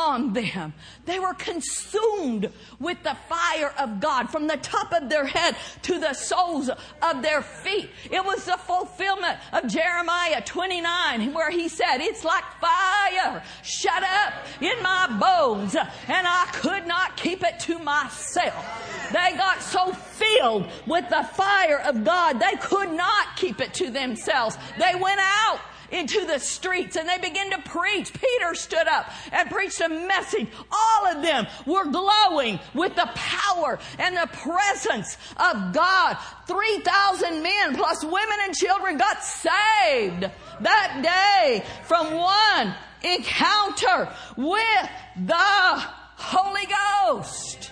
on 0.01 0.33
them. 0.33 0.73
They 1.05 1.19
were 1.19 1.35
consumed 1.35 2.51
with 2.79 3.03
the 3.03 3.17
fire 3.29 3.73
of 3.79 4.01
God 4.01 4.31
from 4.31 4.47
the 4.47 4.57
top 4.57 4.93
of 4.93 5.09
their 5.09 5.27
head 5.27 5.57
to 5.83 5.99
the 5.99 6.15
soles 6.15 6.69
of 6.69 7.23
their 7.23 7.43
feet. 7.43 7.91
It 8.11 8.25
was 8.25 8.45
the 8.45 8.57
fulfillment 8.57 9.39
of 9.53 9.69
Jeremiah 9.69 10.43
29 10.45 11.35
where 11.35 11.51
he 11.51 11.69
said, 11.69 11.99
it's 11.99 12.25
like 12.25 12.45
fire 12.61 13.43
shut 13.63 14.03
up 14.03 14.33
in 14.61 14.83
my 14.83 15.07
bones 15.21 15.75
and 15.75 16.27
I 16.27 16.49
could 16.55 16.87
not 16.87 17.17
keep 17.17 17.45
it 17.45 17.61
to 17.61 17.79
myself. 17.79 19.11
They 19.13 19.37
got 19.37 19.61
so 19.61 19.93
filled 19.93 20.67
with 20.87 21.09
the 21.09 21.25
fire 21.25 21.81
of 21.81 22.05
God, 22.05 22.41
they 22.41 22.57
could 22.61 22.93
not 22.93 23.37
keep 23.37 23.61
it 23.61 23.75
to 23.75 23.91
themselves. 23.91 24.57
They 24.79 24.99
went 24.99 25.21
out 25.21 25.61
into 25.91 26.25
the 26.27 26.39
streets 26.39 26.97
and 26.97 27.09
they 27.09 27.19
began 27.19 27.51
to 27.51 27.59
preach. 27.63 28.13
Peter 28.13 28.55
stood 28.55 28.87
up 28.89 29.11
and 29.33 29.51
preached 29.51 29.81
a 29.81 29.89
message. 29.89 30.49
All 30.71 31.07
of 31.07 31.23
them 31.23 31.47
were 31.67 31.87
glowing 31.87 32.59
with 32.75 32.95
the 32.95 33.09
power 33.15 33.79
and 33.99 34.17
the 34.17 34.29
presence 34.33 35.17
of 35.37 35.73
God. 35.73 36.17
3,000 36.47 37.43
men 37.43 37.77
plus 37.77 38.05
women 38.05 38.39
and 38.45 38.55
children 38.55 38.99
got 38.99 39.23
saved 39.23 40.31
that 40.61 41.01
day 41.03 41.65
from 41.85 42.15
one 42.15 42.75
encounter 43.03 44.13
with 44.37 44.91
the 45.27 45.37
Holy 45.37 46.67
Ghost. 46.67 47.71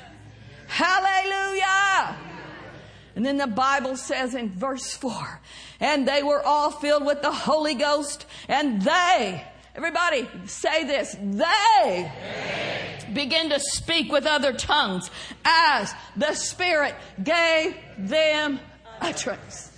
Hallelujah. 0.66 2.16
And 3.16 3.26
then 3.26 3.37
the 3.37 3.46
Bible 3.48 3.96
says 3.96 4.35
in 4.35 4.50
verse 4.50 4.94
4 4.96 5.40
and 5.81 6.07
they 6.07 6.23
were 6.23 6.43
all 6.45 6.71
filled 6.71 7.05
with 7.05 7.23
the 7.23 7.33
Holy 7.33 7.75
Ghost, 7.75 8.27
and 8.49 8.83
they, 8.83 9.45
everybody 9.75 10.29
say 10.47 10.85
this, 10.85 11.17
they, 11.21 12.12
they 13.09 13.12
began 13.12 13.51
to 13.51 13.61
speak 13.61 14.12
with 14.12 14.27
other 14.27 14.53
tongues 14.53 15.11
as 15.45 15.95
the 16.17 16.35
Spirit 16.35 16.95
gave 17.23 17.77
them 17.99 18.61
utterance. 19.01 19.73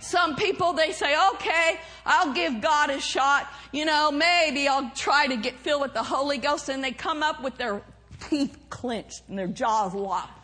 Some 0.00 0.36
people, 0.36 0.74
they 0.74 0.92
say, 0.92 1.16
okay, 1.32 1.80
I'll 2.04 2.34
give 2.34 2.60
God 2.60 2.90
a 2.90 3.00
shot. 3.00 3.48
You 3.72 3.86
know, 3.86 4.12
maybe 4.12 4.68
I'll 4.68 4.90
try 4.90 5.26
to 5.28 5.36
get 5.36 5.58
filled 5.58 5.80
with 5.80 5.94
the 5.94 6.02
Holy 6.02 6.36
Ghost. 6.36 6.68
And 6.68 6.84
they 6.84 6.92
come 6.92 7.22
up 7.22 7.42
with 7.42 7.56
their 7.56 7.80
teeth 8.28 8.54
clenched 8.68 9.22
and 9.28 9.38
their 9.38 9.46
jaws 9.46 9.94
locked. 9.94 10.38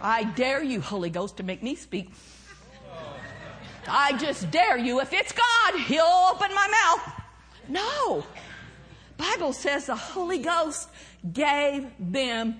I 0.00 0.24
dare 0.24 0.62
you, 0.62 0.80
Holy 0.80 1.10
Ghost, 1.10 1.36
to 1.36 1.42
make 1.42 1.62
me 1.62 1.74
speak. 1.74 2.10
I 3.90 4.16
just 4.18 4.50
dare 4.50 4.76
you. 4.76 5.00
If 5.00 5.12
it's 5.12 5.32
God, 5.32 5.80
He'll 5.80 6.30
open 6.32 6.54
my 6.54 6.68
mouth. 6.68 7.22
No. 7.68 8.24
Bible 9.16 9.52
says 9.52 9.86
the 9.86 9.96
Holy 9.96 10.38
Ghost 10.38 10.88
gave 11.32 11.86
them 11.98 12.56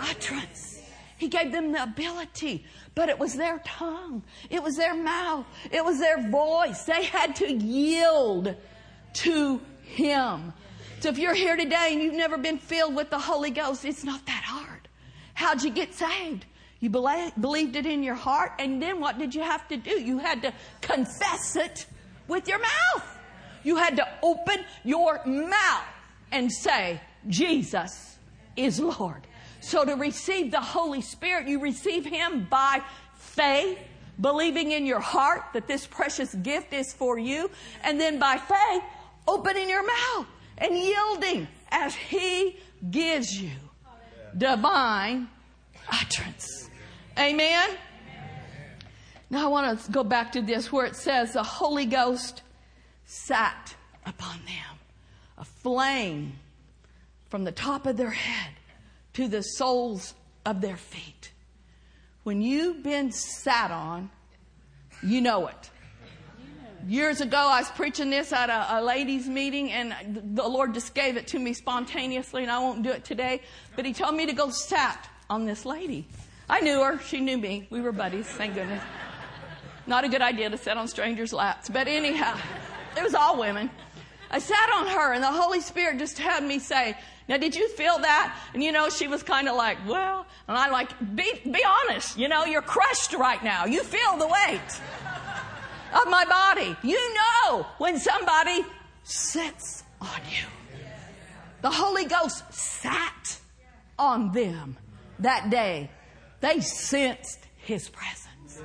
utterance. 0.00 0.80
He 1.18 1.28
gave 1.28 1.52
them 1.52 1.70
the 1.70 1.82
ability, 1.82 2.64
but 2.94 3.08
it 3.08 3.18
was 3.18 3.34
their 3.34 3.60
tongue. 3.64 4.24
It 4.50 4.62
was 4.62 4.76
their 4.76 4.94
mouth. 4.94 5.46
It 5.70 5.84
was 5.84 5.98
their 6.00 6.28
voice. 6.30 6.82
They 6.84 7.04
had 7.04 7.36
to 7.36 7.52
yield 7.52 8.56
to 9.14 9.60
Him. 9.82 10.52
So 11.00 11.08
if 11.08 11.18
you're 11.18 11.34
here 11.34 11.56
today 11.56 11.90
and 11.92 12.02
you've 12.02 12.14
never 12.14 12.38
been 12.38 12.58
filled 12.58 12.94
with 12.94 13.10
the 13.10 13.18
Holy 13.18 13.50
Ghost, 13.50 13.84
it's 13.84 14.04
not 14.04 14.24
that 14.26 14.42
hard. 14.44 14.88
How'd 15.34 15.62
you 15.62 15.70
get 15.70 15.94
saved? 15.94 16.46
You 16.82 16.90
believed 16.90 17.76
it 17.76 17.86
in 17.86 18.02
your 18.02 18.16
heart, 18.16 18.54
and 18.58 18.82
then 18.82 18.98
what 18.98 19.16
did 19.16 19.36
you 19.36 19.42
have 19.42 19.68
to 19.68 19.76
do? 19.76 19.92
You 20.00 20.18
had 20.18 20.42
to 20.42 20.52
confess 20.80 21.54
it 21.54 21.86
with 22.26 22.48
your 22.48 22.58
mouth. 22.58 23.18
You 23.62 23.76
had 23.76 23.94
to 23.98 24.08
open 24.20 24.64
your 24.82 25.24
mouth 25.24 25.86
and 26.32 26.50
say, 26.50 27.00
Jesus 27.28 28.18
is 28.56 28.80
Lord. 28.80 29.28
So 29.60 29.84
to 29.84 29.94
receive 29.94 30.50
the 30.50 30.60
Holy 30.60 31.02
Spirit, 31.02 31.46
you 31.46 31.60
receive 31.60 32.04
Him 32.04 32.48
by 32.50 32.82
faith, 33.14 33.78
believing 34.20 34.72
in 34.72 34.84
your 34.84 34.98
heart 34.98 35.42
that 35.52 35.68
this 35.68 35.86
precious 35.86 36.34
gift 36.34 36.72
is 36.72 36.92
for 36.92 37.16
you, 37.16 37.48
and 37.84 38.00
then 38.00 38.18
by 38.18 38.38
faith, 38.38 38.82
opening 39.28 39.68
your 39.68 39.86
mouth 39.86 40.26
and 40.58 40.76
yielding 40.76 41.46
as 41.70 41.94
He 41.94 42.56
gives 42.90 43.40
you 43.40 43.52
divine 44.36 45.28
utterance. 45.88 46.70
Amen? 47.18 47.70
Now 49.30 49.46
I 49.46 49.48
want 49.48 49.80
to 49.80 49.90
go 49.90 50.04
back 50.04 50.32
to 50.32 50.42
this 50.42 50.72
where 50.72 50.86
it 50.86 50.96
says 50.96 51.32
the 51.32 51.42
Holy 51.42 51.86
Ghost 51.86 52.42
sat 53.04 53.74
upon 54.06 54.36
them. 54.44 54.78
A 55.38 55.44
flame 55.44 56.34
from 57.28 57.44
the 57.44 57.52
top 57.52 57.86
of 57.86 57.96
their 57.96 58.10
head 58.10 58.52
to 59.14 59.28
the 59.28 59.42
soles 59.42 60.14
of 60.44 60.60
their 60.60 60.76
feet. 60.76 61.32
When 62.22 62.40
you've 62.40 62.82
been 62.82 63.10
sat 63.10 63.70
on, 63.70 64.10
you 65.02 65.20
know 65.20 65.48
it. 65.48 65.70
Years 66.86 67.20
ago, 67.20 67.38
I 67.38 67.60
was 67.60 67.70
preaching 67.70 68.10
this 68.10 68.32
at 68.32 68.50
a, 68.50 68.78
a, 68.78 68.82
ladies' 68.82 69.28
meeting, 69.28 69.70
and 69.70 70.36
the 70.36 70.46
Lord 70.46 70.74
just 70.74 70.94
gave 70.94 71.16
it 71.16 71.28
to 71.28 71.38
me 71.38 71.52
spontaneously, 71.52 72.42
and 72.42 72.50
I 72.50 72.58
won't 72.58 72.82
do 72.82 72.90
it 72.90 73.04
today. 73.04 73.40
But 73.76 73.84
He 73.84 73.92
told 73.92 74.16
me 74.16 74.26
to 74.26 74.32
go 74.32 74.50
sat 74.50 75.08
on 75.30 75.44
this 75.44 75.64
lady. 75.64 76.06
I 76.52 76.60
knew 76.60 76.82
her. 76.82 77.00
She 77.00 77.18
knew 77.18 77.38
me. 77.38 77.66
We 77.70 77.80
were 77.80 77.92
buddies, 77.92 78.26
thank 78.26 78.54
goodness. 78.54 78.84
Not 79.86 80.04
a 80.04 80.08
good 80.10 80.20
idea 80.20 80.50
to 80.50 80.58
sit 80.58 80.76
on 80.76 80.86
strangers' 80.86 81.32
laps. 81.32 81.70
But 81.70 81.88
anyhow, 81.88 82.38
it 82.94 83.02
was 83.02 83.14
all 83.14 83.38
women. 83.38 83.70
I 84.30 84.38
sat 84.38 84.70
on 84.74 84.86
her 84.88 85.14
and 85.14 85.24
the 85.24 85.32
Holy 85.32 85.62
Spirit 85.62 85.98
just 85.98 86.18
had 86.18 86.44
me 86.44 86.58
say, 86.58 86.94
now 87.26 87.38
did 87.38 87.56
you 87.56 87.70
feel 87.70 87.98
that? 88.00 88.38
And 88.52 88.62
you 88.62 88.70
know, 88.70 88.90
she 88.90 89.08
was 89.08 89.22
kind 89.22 89.48
of 89.48 89.56
like, 89.56 89.78
well, 89.88 90.26
and 90.46 90.58
I'm 90.58 90.70
like, 90.70 90.90
be, 91.16 91.40
be 91.50 91.64
honest. 91.64 92.18
You 92.18 92.28
know, 92.28 92.44
you're 92.44 92.60
crushed 92.60 93.14
right 93.14 93.42
now. 93.42 93.64
You 93.64 93.82
feel 93.82 94.18
the 94.18 94.26
weight 94.26 94.60
of 95.94 96.10
my 96.10 96.26
body. 96.26 96.76
You 96.82 97.14
know 97.14 97.66
when 97.78 97.98
somebody 97.98 98.62
sits 99.04 99.84
on 100.02 100.20
you. 100.30 100.44
The 101.62 101.70
Holy 101.70 102.04
Ghost 102.04 102.52
sat 102.52 103.38
on 103.98 104.32
them 104.32 104.76
that 105.18 105.48
day 105.48 105.88
they 106.42 106.60
sensed 106.60 107.38
his 107.56 107.88
presence. 107.88 108.60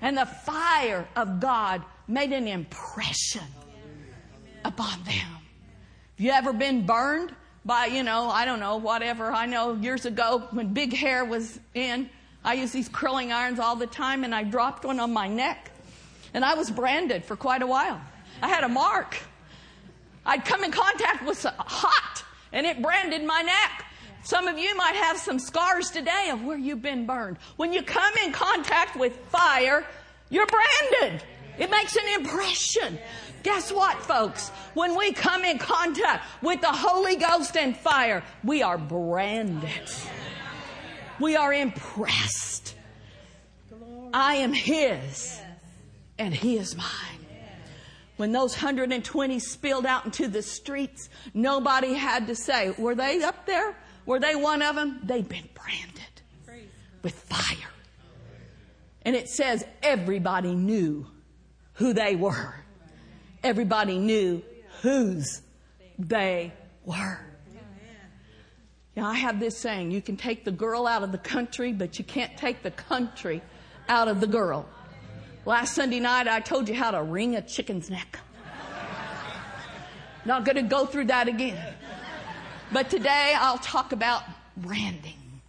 And 0.00 0.16
the 0.16 0.26
fire 0.26 1.08
of 1.16 1.40
God 1.40 1.82
made 2.06 2.32
an 2.32 2.46
impression 2.46 3.42
upon 4.64 5.02
them. 5.04 5.26
Have 6.16 6.20
you 6.26 6.30
ever 6.30 6.52
been 6.52 6.86
burned 6.86 7.34
by, 7.64 7.86
you 7.86 8.02
know, 8.02 8.28
I 8.28 8.44
don't 8.44 8.60
know, 8.60 8.76
whatever. 8.76 9.32
I 9.32 9.46
know 9.46 9.74
years 9.74 10.04
ago 10.04 10.46
when 10.50 10.72
big 10.74 10.92
hair 10.92 11.24
was 11.24 11.58
in, 11.72 12.10
I 12.44 12.54
used 12.54 12.74
these 12.74 12.90
curling 12.90 13.32
irons 13.32 13.58
all 13.58 13.74
the 13.74 13.86
time 13.86 14.22
and 14.22 14.34
I 14.34 14.44
dropped 14.44 14.84
one 14.84 15.00
on 15.00 15.12
my 15.12 15.26
neck. 15.26 15.70
And 16.34 16.44
I 16.44 16.54
was 16.54 16.70
branded 16.70 17.24
for 17.24 17.36
quite 17.36 17.62
a 17.62 17.66
while. 17.66 18.00
I 18.42 18.48
had 18.48 18.64
a 18.64 18.68
mark. 18.68 19.16
I'd 20.26 20.44
come 20.44 20.62
in 20.62 20.70
contact 20.70 21.24
with 21.24 21.42
hot 21.44 22.24
and 22.52 22.66
it 22.66 22.82
branded 22.82 23.24
my 23.24 23.40
neck. 23.40 23.86
Some 24.24 24.48
of 24.48 24.58
you 24.58 24.74
might 24.74 24.96
have 24.96 25.18
some 25.18 25.38
scars 25.38 25.90
today 25.90 26.30
of 26.32 26.42
where 26.42 26.56
you've 26.56 26.80
been 26.80 27.04
burned. 27.04 27.36
When 27.56 27.74
you 27.74 27.82
come 27.82 28.12
in 28.24 28.32
contact 28.32 28.96
with 28.96 29.16
fire, 29.28 29.84
you're 30.30 30.46
branded. 30.46 31.22
It 31.58 31.70
makes 31.70 31.94
an 31.94 32.04
impression. 32.18 32.98
Guess 33.42 33.70
what, 33.70 34.02
folks? 34.02 34.48
When 34.72 34.96
we 34.96 35.12
come 35.12 35.44
in 35.44 35.58
contact 35.58 36.24
with 36.42 36.62
the 36.62 36.72
Holy 36.72 37.16
Ghost 37.16 37.54
and 37.58 37.76
fire, 37.76 38.24
we 38.42 38.62
are 38.62 38.78
branded. 38.78 39.90
We 41.20 41.36
are 41.36 41.52
impressed. 41.52 42.74
I 44.14 44.36
am 44.36 44.54
His 44.54 45.38
and 46.18 46.34
He 46.34 46.56
is 46.56 46.74
mine. 46.74 46.86
When 48.16 48.32
those 48.32 48.54
120 48.54 49.38
spilled 49.38 49.84
out 49.84 50.06
into 50.06 50.28
the 50.28 50.40
streets, 50.42 51.10
nobody 51.34 51.92
had 51.92 52.28
to 52.28 52.34
say, 52.34 52.70
were 52.78 52.94
they 52.94 53.22
up 53.22 53.44
there? 53.44 53.76
Were 54.06 54.20
they 54.20 54.34
one 54.34 54.62
of 54.62 54.76
them? 54.76 55.00
They'd 55.02 55.28
been 55.28 55.48
branded 55.54 56.00
with 57.02 57.14
fire. 57.14 57.70
And 59.02 59.14
it 59.14 59.28
says 59.28 59.64
everybody 59.82 60.54
knew 60.54 61.06
who 61.74 61.92
they 61.92 62.16
were. 62.16 62.54
Everybody 63.42 63.98
knew 63.98 64.42
whose 64.82 65.42
they 65.98 66.52
were. 66.84 67.20
Yeah, 68.96 69.08
I 69.08 69.14
have 69.14 69.40
this 69.40 69.58
saying, 69.58 69.90
you 69.90 70.00
can 70.00 70.16
take 70.16 70.44
the 70.44 70.52
girl 70.52 70.86
out 70.86 71.02
of 71.02 71.10
the 71.10 71.18
country, 71.18 71.72
but 71.72 71.98
you 71.98 72.04
can't 72.04 72.36
take 72.36 72.62
the 72.62 72.70
country 72.70 73.42
out 73.88 74.06
of 74.06 74.20
the 74.20 74.26
girl. 74.26 74.66
Last 75.46 75.74
Sunday 75.74 76.00
night, 76.00 76.28
I 76.28 76.40
told 76.40 76.68
you 76.68 76.74
how 76.74 76.92
to 76.92 77.02
wring 77.02 77.34
a 77.34 77.42
chicken's 77.42 77.90
neck. 77.90 78.18
Not 80.24 80.44
going 80.44 80.56
to 80.56 80.62
go 80.62 80.86
through 80.86 81.06
that 81.06 81.28
again. 81.28 81.74
But 82.74 82.90
today 82.90 83.36
I'll 83.38 83.58
talk 83.58 83.92
about 83.92 84.24
branding. 84.56 85.40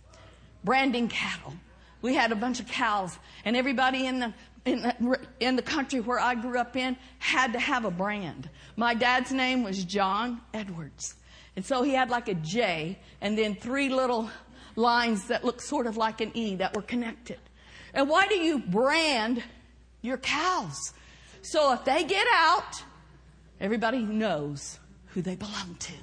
Branding 0.63 1.07
cattle. 1.07 1.55
We 2.03 2.13
had 2.13 2.31
a 2.31 2.35
bunch 2.35 2.59
of 2.59 2.67
cows 2.67 3.17
and 3.45 3.57
everybody 3.57 4.05
in 4.05 4.19
the 4.19 4.33
in 4.63 4.83
the, 4.83 5.19
in 5.39 5.55
the 5.55 5.63
country 5.63 6.01
where 6.01 6.19
I 6.19 6.35
grew 6.35 6.59
up 6.59 6.75
in 6.75 6.95
had 7.17 7.53
to 7.53 7.59
have 7.59 7.83
a 7.83 7.89
brand. 7.89 8.47
My 8.75 8.93
dad's 8.93 9.31
name 9.31 9.63
was 9.63 9.83
John 9.85 10.39
Edwards. 10.53 11.15
And 11.55 11.65
so 11.65 11.81
he 11.81 11.95
had 11.95 12.11
like 12.11 12.27
a 12.27 12.35
J 12.35 12.99
and 13.21 13.35
then 13.35 13.55
three 13.55 13.89
little 13.89 14.29
lines 14.75 15.25
that 15.29 15.43
looked 15.43 15.61
sort 15.61 15.87
of 15.87 15.97
like 15.97 16.21
an 16.21 16.29
E 16.35 16.57
that 16.57 16.75
were 16.75 16.83
connected. 16.83 17.39
And 17.95 18.07
why 18.07 18.27
do 18.27 18.35
you 18.35 18.59
brand 18.59 19.41
your 20.03 20.17
cows? 20.17 20.93
So 21.41 21.73
if 21.73 21.85
they 21.85 22.03
get 22.03 22.27
out, 22.35 22.83
everybody 23.59 24.03
knows 24.03 24.77
who 25.07 25.23
they 25.23 25.35
belong 25.35 25.75
to. 25.79 25.93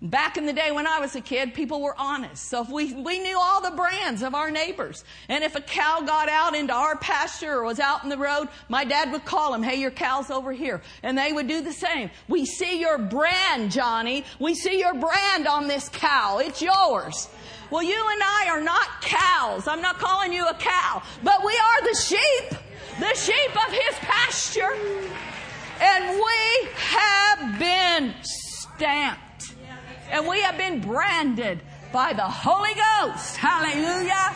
Back 0.00 0.36
in 0.36 0.46
the 0.46 0.52
day 0.52 0.70
when 0.70 0.86
I 0.86 1.00
was 1.00 1.16
a 1.16 1.20
kid, 1.20 1.54
people 1.54 1.82
were 1.82 1.94
honest. 1.98 2.44
So 2.44 2.62
if 2.62 2.70
we, 2.70 2.94
we 2.94 3.18
knew 3.18 3.36
all 3.36 3.60
the 3.60 3.76
brands 3.76 4.22
of 4.22 4.32
our 4.32 4.48
neighbors. 4.48 5.02
And 5.28 5.42
if 5.42 5.56
a 5.56 5.60
cow 5.60 6.02
got 6.06 6.28
out 6.28 6.54
into 6.54 6.72
our 6.72 6.96
pasture 6.96 7.54
or 7.54 7.64
was 7.64 7.80
out 7.80 8.04
in 8.04 8.08
the 8.08 8.16
road, 8.16 8.48
my 8.68 8.84
dad 8.84 9.10
would 9.10 9.24
call 9.24 9.52
him, 9.52 9.62
hey, 9.64 9.80
your 9.80 9.90
cow's 9.90 10.30
over 10.30 10.52
here. 10.52 10.82
And 11.02 11.18
they 11.18 11.32
would 11.32 11.48
do 11.48 11.62
the 11.62 11.72
same. 11.72 12.10
We 12.28 12.46
see 12.46 12.78
your 12.78 12.96
brand, 12.96 13.72
Johnny. 13.72 14.24
We 14.38 14.54
see 14.54 14.78
your 14.78 14.94
brand 14.94 15.48
on 15.48 15.66
this 15.66 15.88
cow. 15.88 16.38
It's 16.38 16.62
yours. 16.62 17.28
Well, 17.68 17.82
you 17.82 18.08
and 18.12 18.22
I 18.22 18.50
are 18.50 18.60
not 18.60 19.02
cows. 19.02 19.66
I'm 19.66 19.82
not 19.82 19.98
calling 19.98 20.32
you 20.32 20.46
a 20.46 20.54
cow, 20.54 21.02
but 21.24 21.44
we 21.44 21.52
are 21.52 21.82
the 21.82 21.96
sheep, 21.96 22.58
the 23.00 23.14
sheep 23.16 23.66
of 23.66 23.72
his 23.72 23.94
pasture. 23.96 24.74
And 25.80 26.14
we 26.14 26.68
have 26.76 27.58
been 27.58 28.14
stamped 28.22 29.27
and 30.10 30.26
we 30.26 30.40
have 30.42 30.56
been 30.56 30.80
branded 30.80 31.60
by 31.92 32.12
the 32.12 32.22
Holy 32.22 32.74
Ghost. 32.74 33.36
Hallelujah. 33.36 34.34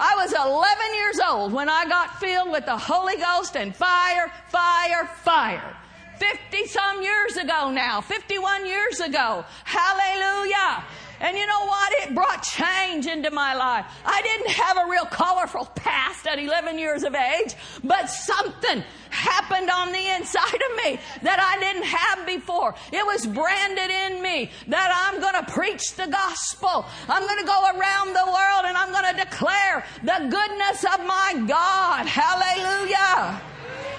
I 0.00 0.14
was 0.16 0.32
11 0.32 0.94
years 0.94 1.20
old 1.28 1.52
when 1.52 1.68
I 1.68 1.84
got 1.86 2.20
filled 2.20 2.52
with 2.52 2.66
the 2.66 2.76
Holy 2.76 3.16
Ghost 3.16 3.56
and 3.56 3.74
fire, 3.74 4.30
fire, 4.48 5.06
fire. 5.22 5.76
50 6.18 6.66
some 6.66 7.02
years 7.02 7.36
ago 7.36 7.70
now, 7.70 8.00
51 8.00 8.66
years 8.66 9.00
ago. 9.00 9.44
Hallelujah. 9.64 10.84
And 11.20 11.36
you 11.36 11.46
know 11.46 11.66
what? 11.66 11.92
It 12.02 12.14
brought 12.14 12.42
change 12.42 13.06
into 13.06 13.30
my 13.30 13.54
life. 13.54 13.86
I 14.04 14.22
didn't 14.22 14.50
have 14.50 14.76
a 14.78 14.90
real 14.90 15.06
colorful 15.06 15.66
past 15.74 16.26
at 16.26 16.38
11 16.38 16.78
years 16.78 17.02
of 17.02 17.14
age, 17.14 17.54
but 17.82 18.08
something 18.08 18.84
happened 19.10 19.70
on 19.70 19.90
the 19.90 20.14
inside 20.16 20.54
of 20.54 20.84
me 20.84 21.00
that 21.22 21.40
I 21.40 21.58
didn't 21.60 21.84
have 21.84 22.26
before. 22.26 22.74
It 22.92 23.04
was 23.04 23.26
branded 23.26 23.90
in 23.90 24.22
me 24.22 24.50
that 24.68 24.92
I'm 24.94 25.20
going 25.20 25.44
to 25.44 25.52
preach 25.52 25.94
the 25.94 26.06
gospel. 26.06 26.86
I'm 27.08 27.26
going 27.26 27.38
to 27.40 27.46
go 27.46 27.64
around 27.74 28.14
the 28.14 28.26
world 28.26 28.64
and 28.64 28.76
I'm 28.76 28.92
going 28.92 29.16
to 29.16 29.24
declare 29.24 29.84
the 30.02 30.28
goodness 30.30 30.84
of 30.84 31.04
my 31.04 31.44
God. 31.46 32.06
Hallelujah. 32.06 33.40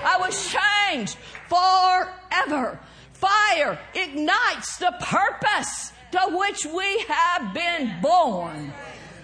I 0.03 0.17
was 0.19 0.55
changed 0.55 1.17
forever. 1.47 2.79
Fire 3.11 3.77
ignites 3.93 4.77
the 4.77 4.95
purpose 5.01 5.91
to 6.11 6.37
which 6.37 6.65
we 6.65 6.99
have 7.07 7.53
been 7.53 8.01
born. 8.01 8.73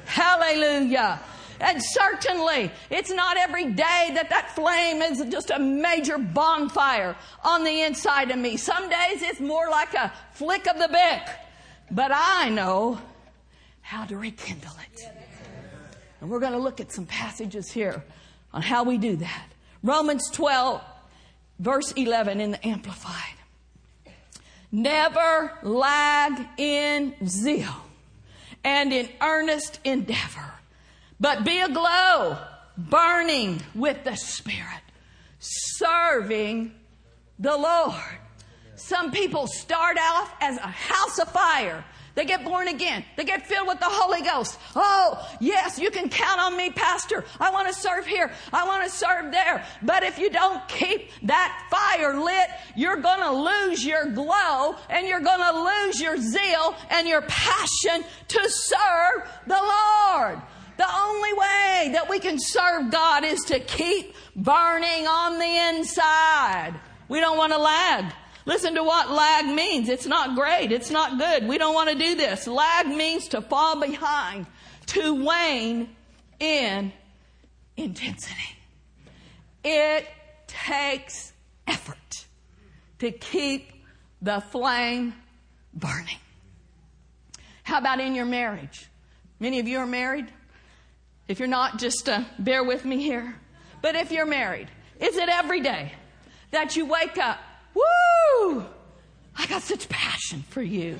Hallelujah. 0.05 1.19
And 1.59 1.81
certainly, 1.81 2.71
it's 2.89 3.11
not 3.11 3.37
every 3.37 3.65
day 3.65 4.11
that 4.13 4.29
that 4.29 4.53
flame 4.55 5.01
is 5.01 5.23
just 5.29 5.51
a 5.51 5.59
major 5.59 6.17
bonfire 6.17 7.15
on 7.43 7.63
the 7.63 7.81
inside 7.81 8.29
of 8.31 8.37
me. 8.37 8.57
Some 8.57 8.89
days 8.89 9.21
it's 9.21 9.39
more 9.39 9.69
like 9.69 9.93
a 9.93 10.11
flick 10.33 10.67
of 10.67 10.77
the 10.77 10.89
Bic. 10.89 11.29
But 11.91 12.11
I 12.13 12.49
know 12.49 12.99
how 13.81 14.05
to 14.05 14.17
rekindle 14.17 14.75
it. 14.91 15.09
And 16.19 16.29
we're 16.29 16.39
going 16.39 16.53
to 16.53 16.59
look 16.59 16.81
at 16.81 16.91
some 16.91 17.05
passages 17.05 17.71
here 17.71 18.03
on 18.53 18.61
how 18.61 18.83
we 18.83 18.97
do 18.97 19.15
that. 19.17 19.47
Romans 19.83 20.29
12, 20.31 20.81
verse 21.59 21.91
11 21.91 22.41
in 22.41 22.51
the 22.51 22.67
Amplified. 22.67 23.34
Never 24.75 25.53
lag 25.63 26.37
in 26.57 27.15
zeal 27.25 27.77
and 28.61 28.91
in 28.91 29.07
earnest 29.21 29.79
endeavor, 29.85 30.51
but 31.17 31.45
be 31.45 31.61
aglow, 31.61 32.37
burning 32.77 33.61
with 33.73 34.03
the 34.03 34.17
Spirit, 34.17 34.81
serving 35.39 36.73
the 37.39 37.55
Lord. 37.55 38.19
Some 38.75 39.11
people 39.11 39.47
start 39.47 39.97
off 39.97 40.33
as 40.41 40.57
a 40.57 40.67
house 40.67 41.19
of 41.19 41.29
fire 41.31 41.85
they 42.15 42.25
get 42.25 42.45
born 42.45 42.69
again. 42.69 43.03
They 43.17 43.25
get 43.25 43.45
filled 43.45 43.67
with 43.67 43.79
the 43.79 43.89
Holy 43.89 44.21
Ghost. 44.21 44.57
Oh, 44.75 45.29
yes, 45.41 45.77
you 45.77 45.91
can 45.91 46.09
count 46.09 46.39
on 46.39 46.55
me, 46.55 46.69
Pastor. 46.69 47.25
I 47.39 47.51
want 47.51 47.67
to 47.67 47.73
serve 47.73 48.05
here. 48.05 48.31
I 48.53 48.65
want 48.65 48.83
to 48.85 48.89
serve 48.89 49.31
there. 49.31 49.65
But 49.83 50.03
if 50.03 50.17
you 50.17 50.29
don't 50.29 50.65
keep 50.69 51.09
that 51.23 51.67
fire 51.69 52.17
lit, 52.19 52.47
you're 52.75 53.01
going 53.01 53.19
to 53.19 53.31
lose 53.31 53.85
your 53.85 54.05
glow 54.11 54.75
and 54.89 55.05
you're 55.07 55.19
going 55.19 55.41
to 55.41 55.85
lose 55.85 55.99
your 55.99 56.17
zeal 56.17 56.75
and 56.89 57.07
your 57.07 57.21
passion 57.23 58.05
to 58.29 58.49
serve 58.49 59.29
the 59.45 59.59
Lord. 59.61 60.41
The 60.77 60.87
only 60.97 61.33
way 61.33 61.89
that 61.93 62.09
we 62.09 62.19
can 62.19 62.37
serve 62.39 62.91
God 62.91 63.23
is 63.23 63.41
to 63.45 63.59
keep 63.59 64.13
burning 64.35 65.07
on 65.07 65.39
the 65.39 65.77
inside. 65.77 66.75
We 67.07 67.19
don't 67.19 67.37
want 67.37 67.53
to 67.53 67.59
lag. 67.59 68.13
Listen 68.45 68.75
to 68.75 68.83
what 68.83 69.09
lag 69.09 69.45
means. 69.47 69.89
It's 69.89 70.05
not 70.05 70.35
great. 70.35 70.71
It's 70.71 70.91
not 70.91 71.17
good. 71.17 71.47
We 71.47 71.57
don't 71.57 71.73
want 71.73 71.89
to 71.89 71.95
do 71.95 72.15
this. 72.15 72.47
Lag 72.47 72.87
means 72.87 73.27
to 73.29 73.41
fall 73.41 73.79
behind, 73.79 74.45
to 74.87 75.23
wane 75.23 75.95
in 76.39 76.93
intensity. 77.75 78.57
It 79.63 80.07
takes 80.47 81.33
effort 81.65 82.25
to 82.99 83.11
keep 83.11 83.71
the 84.21 84.41
flame 84.41 85.15
burning. 85.73 86.19
How 87.63 87.79
about 87.79 87.99
in 87.99 88.13
your 88.13 88.25
marriage? 88.25 88.87
Many 89.39 89.59
of 89.59 89.67
you 89.67 89.79
are 89.79 89.87
married. 89.87 90.27
If 91.27 91.39
you're 91.39 91.47
not, 91.47 91.79
just 91.79 92.07
uh, 92.07 92.23
bear 92.37 92.63
with 92.63 92.85
me 92.85 93.01
here. 93.01 93.35
But 93.81 93.95
if 93.95 94.11
you're 94.11 94.27
married, 94.27 94.67
is 94.99 95.17
it 95.17 95.29
every 95.29 95.61
day 95.61 95.93
that 96.51 96.75
you 96.75 96.85
wake 96.85 97.17
up 97.17 97.39
I 99.37 99.47
got 99.47 99.61
such 99.61 99.87
passion 99.89 100.43
for 100.49 100.61
you. 100.61 100.99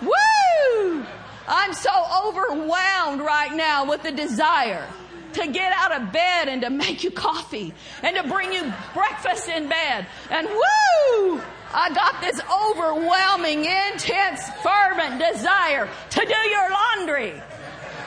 Woo! 0.00 1.04
I'm 1.48 1.74
so 1.74 1.90
overwhelmed 2.26 3.20
right 3.20 3.52
now 3.52 3.88
with 3.88 4.02
the 4.02 4.12
desire 4.12 4.86
to 5.34 5.48
get 5.48 5.72
out 5.72 5.92
of 5.92 6.12
bed 6.12 6.48
and 6.48 6.62
to 6.62 6.70
make 6.70 7.02
you 7.02 7.10
coffee 7.10 7.72
and 8.02 8.16
to 8.16 8.22
bring 8.28 8.52
you 8.52 8.72
breakfast 8.94 9.48
in 9.48 9.68
bed. 9.68 10.06
And 10.30 10.46
woo! 10.46 11.42
I 11.74 11.90
got 11.94 12.20
this 12.20 12.40
overwhelming, 12.40 13.64
intense, 13.64 14.48
fervent 14.62 15.18
desire 15.18 15.88
to 16.10 16.20
do 16.20 16.48
your 16.50 16.70
laundry, 16.70 17.32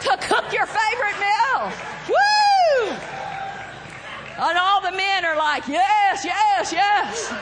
to 0.02 0.18
cook 0.22 0.54
your 0.54 0.68
favorite 0.68 1.20
meal. 1.20 1.72
Woo! 2.10 2.96
And 4.38 4.58
all 4.58 4.82
the 4.82 4.92
men 4.92 5.26
are 5.26 5.38
like, 5.38 5.68
yes, 5.68 6.26
yes, 6.26 6.72
yes. 6.72 7.34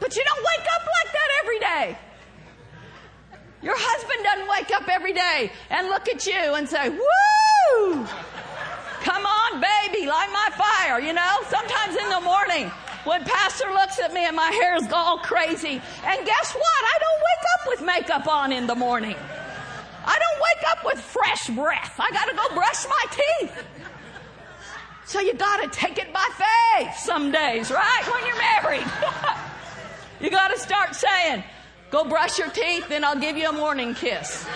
But 0.00 0.14
you 0.16 0.22
don't 0.24 0.44
wake 0.44 0.66
up 0.74 0.82
like 0.82 1.12
that 1.12 1.28
every 1.42 1.58
day. 1.58 1.98
Your 3.62 3.76
husband 3.76 4.22
doesn't 4.22 4.48
wake 4.48 4.70
up 4.80 4.88
every 4.88 5.12
day 5.12 5.50
and 5.70 5.88
look 5.88 6.08
at 6.08 6.26
you 6.26 6.54
and 6.54 6.68
say, 6.68 6.88
Woo! 6.90 8.06
Come 9.02 9.24
on, 9.24 9.60
baby, 9.60 10.06
light 10.06 10.30
my 10.32 10.50
fire. 10.56 11.00
You 11.00 11.12
know, 11.12 11.38
sometimes 11.48 11.96
in 11.96 12.08
the 12.10 12.20
morning 12.20 12.70
when 13.04 13.24
Pastor 13.24 13.72
looks 13.72 13.98
at 14.00 14.12
me 14.12 14.26
and 14.26 14.36
my 14.36 14.50
hair 14.50 14.76
is 14.76 14.92
all 14.92 15.18
crazy, 15.18 15.80
and 16.04 16.26
guess 16.26 16.54
what? 16.54 16.82
I 16.84 16.98
don't 17.00 17.20
wake 17.28 17.46
up 17.54 17.68
with 17.68 17.86
makeup 17.86 18.28
on 18.28 18.52
in 18.52 18.66
the 18.66 18.74
morning. 18.74 19.16
I 20.04 20.18
don't 20.18 20.40
wake 20.42 20.70
up 20.70 20.84
with 20.84 21.00
fresh 21.00 21.48
breath. 21.48 21.94
I 21.98 22.10
got 22.10 22.26
to 22.26 22.36
go 22.36 22.54
brush 22.54 22.86
my 22.88 23.04
teeth. 23.10 23.64
So 25.06 25.20
you 25.20 25.34
got 25.34 25.62
to 25.62 25.68
take 25.68 25.98
it 25.98 26.12
by 26.12 26.28
faith 26.34 26.96
some 26.98 27.30
days, 27.30 27.70
right? 27.70 28.02
When 28.12 28.26
you're 28.26 28.38
married. 28.38 28.86
You 30.20 30.30
got 30.30 30.48
to 30.48 30.58
start 30.58 30.94
saying, 30.94 31.44
go 31.90 32.04
brush 32.04 32.38
your 32.38 32.50
teeth, 32.50 32.88
then 32.88 33.04
I'll 33.04 33.20
give 33.20 33.36
you 33.36 33.48
a 33.48 33.52
morning 33.52 33.94
kiss. 33.94 34.46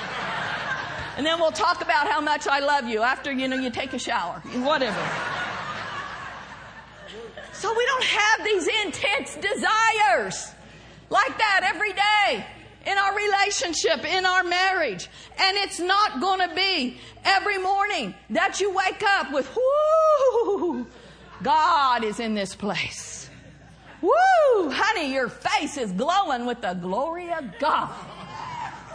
And 1.17 1.27
then 1.27 1.39
we'll 1.39 1.53
talk 1.53 1.83
about 1.83 2.09
how 2.09 2.21
much 2.21 2.47
I 2.47 2.61
love 2.61 2.87
you 2.87 3.03
after, 3.03 3.31
you 3.31 3.47
know, 3.47 3.57
you 3.57 3.71
take 3.71 3.93
a 3.93 3.99
shower, 3.99 4.41
whatever. 4.63 5.01
So 7.53 7.75
we 7.77 7.85
don't 7.85 8.05
have 8.05 8.45
these 8.45 8.69
intense 8.87 9.35
desires 9.37 10.51
like 11.11 11.37
that 11.37 11.71
every 11.75 11.93
day 11.93 12.47
in 12.87 12.97
our 12.97 13.15
relationship, 13.15 14.11
in 14.11 14.25
our 14.25 14.43
marriage. 14.43 15.11
And 15.39 15.57
it's 15.59 15.79
not 15.79 16.23
going 16.23 16.49
to 16.49 16.55
be 16.55 16.99
every 17.23 17.59
morning 17.59 18.15
that 18.31 18.61
you 18.61 18.75
wake 18.75 19.03
up 19.03 19.31
with, 19.33 19.55
whoo, 19.55 20.87
God 21.43 22.03
is 22.03 22.19
in 22.19 22.35
this 22.35 22.55
place. 22.55 23.20
Woo! 24.03 24.71
Honey, 24.71 25.13
your 25.13 25.29
face 25.29 25.77
is 25.77 25.93
glowing 25.93 26.47
with 26.47 26.61
the 26.63 26.75
glory 26.75 27.33
of 27.33 27.45
God. 27.59 27.91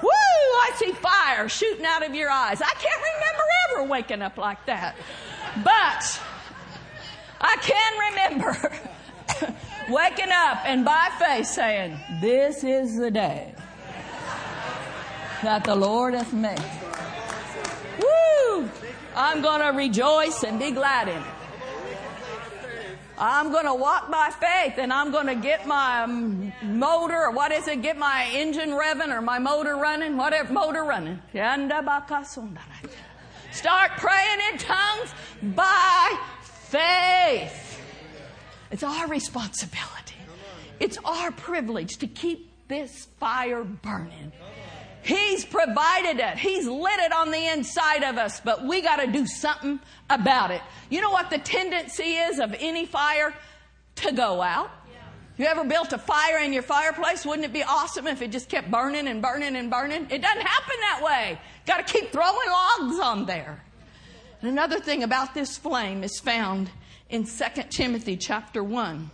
Woo! 0.02 0.10
I 0.10 0.72
see 0.76 0.92
fire 0.92 1.48
shooting 1.48 1.86
out 1.86 2.06
of 2.06 2.16
your 2.16 2.30
eyes. 2.30 2.62
I 2.62 2.72
can't 2.72 3.02
remember 3.14 3.44
ever 3.70 3.84
waking 3.90 4.22
up 4.22 4.38
like 4.38 4.66
that. 4.66 4.96
But 5.64 6.22
I 7.40 7.58
can 7.62 7.94
remember 8.10 8.72
waking 9.90 10.32
up 10.32 10.66
and 10.66 10.84
by 10.84 11.10
faith 11.20 11.48
saying, 11.48 11.98
This 12.22 12.64
is 12.64 12.98
the 12.98 13.12
day 13.12 13.54
that 15.44 15.64
the 15.64 15.76
Lord 15.76 16.14
hath 16.14 16.34
made. 16.34 16.60
Woo! 18.02 18.70
I'm 19.16 19.42
going 19.42 19.62
to 19.62 19.78
rejoice 19.78 20.44
and 20.44 20.60
be 20.60 20.72
glad 20.72 21.08
in 21.08 21.18
it. 21.18 21.35
I'm 23.18 23.52
going 23.52 23.66
to 23.66 23.74
walk 23.74 24.12
by 24.12 24.30
faith 24.30 24.78
and 24.78 24.92
I'm 24.92 25.12
going 25.12 25.28
to 25.28 25.36
get 25.36 25.66
my 25.66 26.06
motor, 26.62 27.16
or 27.16 27.32
what 27.32 27.52
is 27.52 27.68
it, 27.68 27.82
get 27.82 27.98
my 27.98 28.30
engine 28.34 28.72
revving 28.72 29.10
or 29.10 29.22
my 29.22 29.40
motor 29.40 29.76
running, 29.76 30.18
whatever, 30.18 30.52
motor 30.52 30.84
running. 30.84 31.22
Start 33.52 33.92
praying 33.98 34.40
in 34.52 34.58
tongues 34.58 35.14
by 35.42 36.20
faith. 36.42 37.82
It's 38.72 38.84
our 38.84 39.08
responsibility. 39.08 40.16
It's 40.80 40.98
our 41.06 41.32
privilege 41.32 41.98
to 42.00 42.08
keep 42.08 42.52
this 42.68 43.08
fire 43.20 43.64
burning. 43.64 44.34
He's 45.06 45.46
provided 45.46 46.20
it. 46.20 46.38
He's 46.40 46.68
lit 46.68 47.00
it 47.00 47.14
on 47.14 47.30
the 47.30 47.54
inside 47.54 48.02
of 48.04 48.18
us, 48.18 48.40
but 48.40 48.66
we 48.66 48.82
got 48.82 48.96
to 48.96 49.06
do 49.06 49.28
something 49.28 49.80
about 50.10 50.50
it. 50.50 50.62
You 50.90 51.00
know 51.00 51.12
what 51.12 51.30
the 51.30 51.38
tendency 51.38 52.16
is 52.16 52.40
of 52.40 52.56
any 52.58 52.88
fire? 52.88 53.32
To 53.98 54.12
go 54.12 54.42
out. 54.42 54.72
You 55.38 55.46
ever 55.46 55.64
built 55.64 55.94
a 55.94 56.00
fire 56.00 56.40
in 56.40 56.54
your 56.54 56.64
fireplace? 56.64 57.24
Wouldn't 57.24 57.46
it 57.46 57.54
be 57.54 57.62
awesome 57.62 58.08
if 58.08 58.22
it 58.22 58.32
just 58.32 58.50
kept 58.50 58.72
burning 58.72 59.08
and 59.08 59.22
burning 59.22 59.56
and 59.56 59.70
burning? 59.70 60.08
It 60.10 60.22
doesn't 60.22 60.42
happen 60.42 60.76
that 60.82 61.02
way. 61.04 61.40
Got 61.68 61.86
to 61.86 61.94
keep 61.94 62.12
throwing 62.12 62.50
logs 62.50 63.00
on 63.00 63.26
there. 63.26 63.64
And 64.42 64.50
another 64.50 64.80
thing 64.80 65.04
about 65.04 65.34
this 65.36 65.56
flame 65.56 66.04
is 66.04 66.20
found 66.20 66.72
in 67.10 67.26
2 67.26 67.44
Timothy 67.70 68.18
chapter 68.18 68.64
1, 68.64 69.12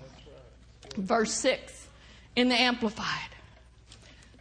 verse 0.95 1.33
6 1.33 1.87
in 2.37 2.47
the 2.47 2.55
Amplified. 2.55 3.29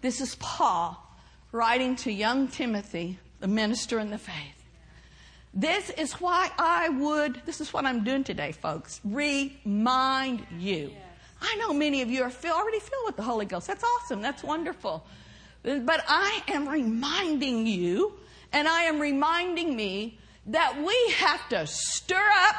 This 0.00 0.20
is 0.20 0.36
Paul 0.36 1.10
writing 1.52 1.96
to 1.96 2.12
young 2.12 2.48
Timothy, 2.48 3.18
the 3.40 3.48
minister 3.48 3.98
in 3.98 4.10
the 4.10 4.18
faith. 4.18 4.34
This 5.52 5.90
is 5.90 6.12
why 6.14 6.50
I 6.58 6.88
would, 6.88 7.42
this 7.44 7.60
is 7.60 7.72
what 7.72 7.84
I'm 7.84 8.04
doing 8.04 8.22
today, 8.22 8.52
folks, 8.52 9.00
remind 9.04 10.46
you. 10.58 10.92
I 11.42 11.56
know 11.56 11.72
many 11.72 12.02
of 12.02 12.10
you 12.10 12.22
are 12.22 12.30
feel, 12.30 12.52
already 12.52 12.78
filled 12.78 13.06
with 13.06 13.16
the 13.16 13.22
Holy 13.22 13.46
Ghost. 13.46 13.66
That's 13.66 13.82
awesome. 13.82 14.22
That's 14.22 14.44
wonderful. 14.44 15.04
But 15.62 16.04
I 16.06 16.42
am 16.48 16.68
reminding 16.68 17.66
you, 17.66 18.14
and 18.52 18.68
I 18.68 18.82
am 18.82 19.00
reminding 19.00 19.74
me 19.74 20.18
that 20.46 20.76
we 20.76 21.14
have 21.16 21.48
to 21.48 21.66
stir 21.66 22.28
up, 22.48 22.56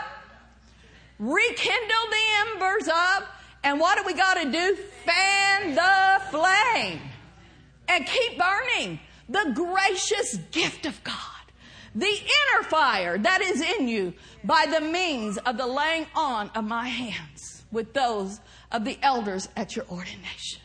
rekindle 1.18 2.08
the 2.10 2.52
embers 2.52 2.88
of, 2.88 3.28
and 3.64 3.80
what 3.80 3.98
do 3.98 4.04
we 4.06 4.14
got 4.14 4.34
to 4.36 4.52
do? 4.52 4.76
Fan 5.06 5.76
the 5.76 6.22
flame 6.30 7.00
and 7.92 8.06
keep 8.06 8.40
burning 8.40 9.00
the 9.28 9.52
gracious 9.54 10.38
gift 10.52 10.86
of 10.86 11.04
God. 11.04 11.16
The 11.94 12.08
inner 12.08 12.64
fire 12.70 13.18
that 13.18 13.42
is 13.42 13.62
in 13.62 13.88
you 13.90 14.14
by 14.46 14.66
the 14.66 14.80
means 14.80 15.38
of 15.40 15.58
the 15.58 15.68
laying 15.68 16.08
on 16.16 16.50
of 16.56 16.64
my 16.64 16.88
hands 16.88 17.64
with 17.72 17.94
those 17.94 18.40
of 18.72 18.86
the 18.86 18.98
elders 19.02 19.50
at 19.58 19.76
your 19.76 19.86
ordination. 19.90 20.62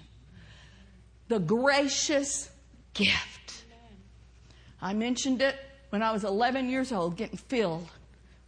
The 1.29 1.41
gracious 1.41 2.49
gift. 2.95 3.65
I 4.81 4.95
mentioned 4.95 5.43
it 5.43 5.57
when 5.91 6.03
I 6.03 6.13
was 6.13 6.23
11 6.23 6.69
years 6.69 6.93
old, 6.93 7.17
getting 7.17 7.39
filled 7.39 7.89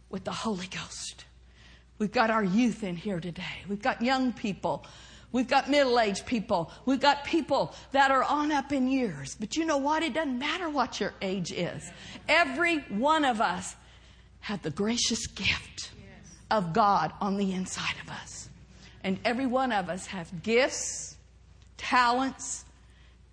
with 0.09 0.23
the 0.23 0.31
Holy 0.31 0.67
Ghost. 0.67 1.25
We've 1.97 2.11
got 2.11 2.29
our 2.29 2.43
youth 2.43 2.83
in 2.83 2.95
here 2.95 3.19
today. 3.19 3.63
We've 3.67 3.81
got 3.81 4.01
young 4.01 4.31
people 4.31 4.85
We've 5.31 5.47
got 5.47 5.69
middle 5.69 5.99
aged 5.99 6.25
people. 6.25 6.71
We've 6.85 6.99
got 6.99 7.23
people 7.23 7.73
that 7.91 8.09
are 8.09 8.23
on 8.23 8.51
up 8.51 8.71
in 8.71 8.87
years. 8.87 9.35
But 9.39 9.55
you 9.55 9.65
know 9.65 9.77
what? 9.77 10.01
It 10.01 10.13
doesn't 10.13 10.39
matter 10.39 10.69
what 10.69 10.99
your 10.99 11.13
age 11.21 11.51
is. 11.51 11.89
Every 12.27 12.79
one 12.89 13.25
of 13.25 13.39
us 13.39 13.75
have 14.41 14.61
the 14.63 14.71
gracious 14.71 15.27
gift 15.27 15.91
of 16.49 16.73
God 16.73 17.13
on 17.21 17.37
the 17.37 17.53
inside 17.53 17.95
of 18.03 18.09
us. 18.09 18.49
And 19.03 19.19
every 19.23 19.45
one 19.45 19.71
of 19.71 19.89
us 19.89 20.07
have 20.07 20.41
gifts, 20.41 21.15
talents, 21.77 22.65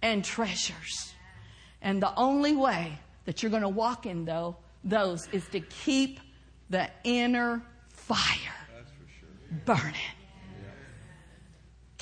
and 0.02 0.24
treasures. 0.24 1.14
And 1.80 2.02
the 2.02 2.14
only 2.16 2.54
way 2.54 2.98
that 3.24 3.42
you're 3.42 3.50
going 3.50 3.62
to 3.62 3.68
walk 3.68 4.06
in 4.06 4.24
though, 4.24 4.56
those 4.84 5.28
is 5.32 5.46
to 5.48 5.60
keep 5.60 6.20
the 6.68 6.90
inner 7.04 7.62
fire 7.88 8.54
burning. 9.64 9.94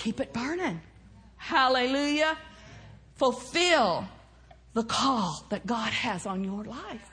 Keep 0.05 0.21
it 0.21 0.35
burning. 0.35 0.83
Hallelujah. 1.38 2.37
Fulfill 3.14 4.07
the 4.75 4.83
call 4.83 5.47
that 5.49 5.67
God 5.67 5.90
has 5.95 6.27
on 6.27 6.45
your 6.45 6.62
life. 6.62 7.11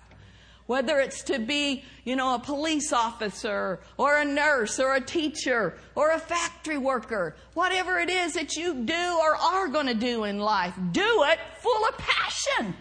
Whether 0.65 0.99
it's 0.99 1.23
to 1.23 1.39
be, 1.39 1.86
you 2.04 2.17
know, 2.17 2.36
a 2.36 2.39
police 2.39 2.91
officer 2.91 3.80
or 3.95 4.17
a 4.17 4.25
nurse 4.25 4.77
or 4.77 4.95
a 4.95 4.99
teacher 4.99 5.77
or 5.95 6.12
a 6.12 6.19
factory 6.19 6.77
worker, 6.77 7.38
whatever 7.54 7.97
it 7.97 8.10
is 8.10 8.34
that 8.34 8.58
you 8.58 8.84
do 8.84 9.19
or 9.21 9.38
are 9.38 9.69
going 9.69 9.88
to 9.88 9.93
do 9.93 10.25
in 10.25 10.38
life, 10.39 10.73
do 10.91 11.23
it 11.30 11.39
full 11.62 11.86
of 11.86 11.97
passion 11.97 12.75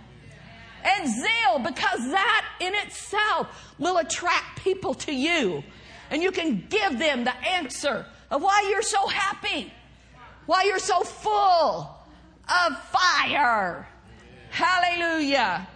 and 0.82 1.08
zeal 1.08 1.60
because 1.60 2.00
that 2.10 2.46
in 2.58 2.74
itself 2.74 3.46
will 3.78 3.98
attract 3.98 4.58
people 4.64 4.92
to 4.92 5.14
you. 5.14 5.62
And 6.10 6.20
you 6.20 6.32
can 6.32 6.66
give 6.68 6.98
them 6.98 7.22
the 7.22 7.36
answer 7.46 8.06
of 8.28 8.42
why 8.42 8.66
you're 8.68 8.82
so 8.82 9.06
happy 9.06 9.72
why 10.46 10.64
you're 10.64 10.78
so 10.78 11.00
full 11.02 11.96
of 12.48 12.82
fire. 12.90 13.86
Hallelujah. 14.50 15.66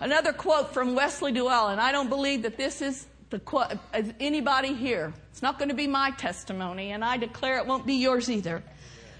Another 0.00 0.32
quote 0.32 0.72
from 0.74 0.94
Wesley 0.94 1.32
Duewel, 1.32 1.72
and 1.72 1.80
I 1.80 1.92
don't 1.92 2.08
believe 2.08 2.42
that 2.42 2.56
this 2.56 2.82
is 2.82 3.06
the 3.30 3.38
quote 3.38 3.72
of 3.92 4.14
anybody 4.20 4.74
here. 4.74 5.12
It's 5.30 5.42
not 5.42 5.58
going 5.58 5.68
to 5.68 5.74
be 5.74 5.86
my 5.86 6.10
testimony, 6.12 6.92
and 6.92 7.04
I 7.04 7.16
declare 7.16 7.58
it 7.58 7.66
won't 7.66 7.86
be 7.86 7.94
yours 7.94 8.30
either. 8.30 8.62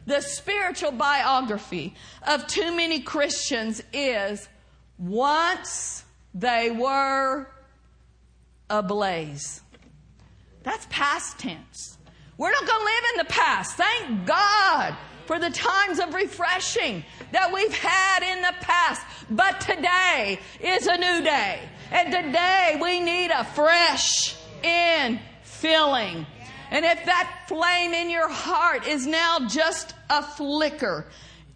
The 0.07 0.21
spiritual 0.21 0.92
biography 0.92 1.95
of 2.27 2.47
too 2.47 2.75
many 2.77 3.01
Christians 3.01 3.83
is 3.92 4.49
once 4.99 6.05
they 6.35 6.71
were 6.71 7.49
ablaze. 8.71 9.62
That's 10.62 10.87
past 10.90 11.38
tense. 11.38 11.96
We're 12.38 12.51
not 12.51 12.66
going 12.66 12.81
to 12.81 12.85
live 12.85 13.05
in 13.12 13.18
the 13.18 13.33
past. 13.33 13.77
Thank 13.77 14.27
God 14.27 14.96
for 15.25 15.38
the 15.38 15.51
times 15.51 15.99
of 15.99 16.14
refreshing 16.14 17.03
that 17.33 17.53
we've 17.53 17.75
had 17.75 18.22
in 18.22 18.42
the 18.42 18.55
past. 18.61 19.03
But 19.31 19.61
today 19.61 20.38
is 20.61 20.87
a 20.87 20.96
new 20.96 21.22
day. 21.25 21.61
And 21.90 22.12
today 22.12 22.79
we 22.81 23.01
need 23.01 23.31
a 23.31 23.44
fresh 23.44 24.37
in 24.62 25.18
filling. 25.42 26.27
And 26.70 26.85
if 26.85 27.05
that 27.07 27.44
flame 27.49 27.94
in 27.94 28.11
your 28.11 28.29
heart 28.29 28.87
is 28.87 29.07
now 29.07 29.46
just 29.49 29.94
a 30.11 30.22
flicker, 30.22 31.07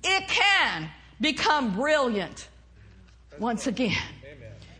it 0.02 0.28
can 0.28 0.88
become 1.20 1.74
brilliant 1.74 2.48
once 3.38 3.66
again. 3.66 3.96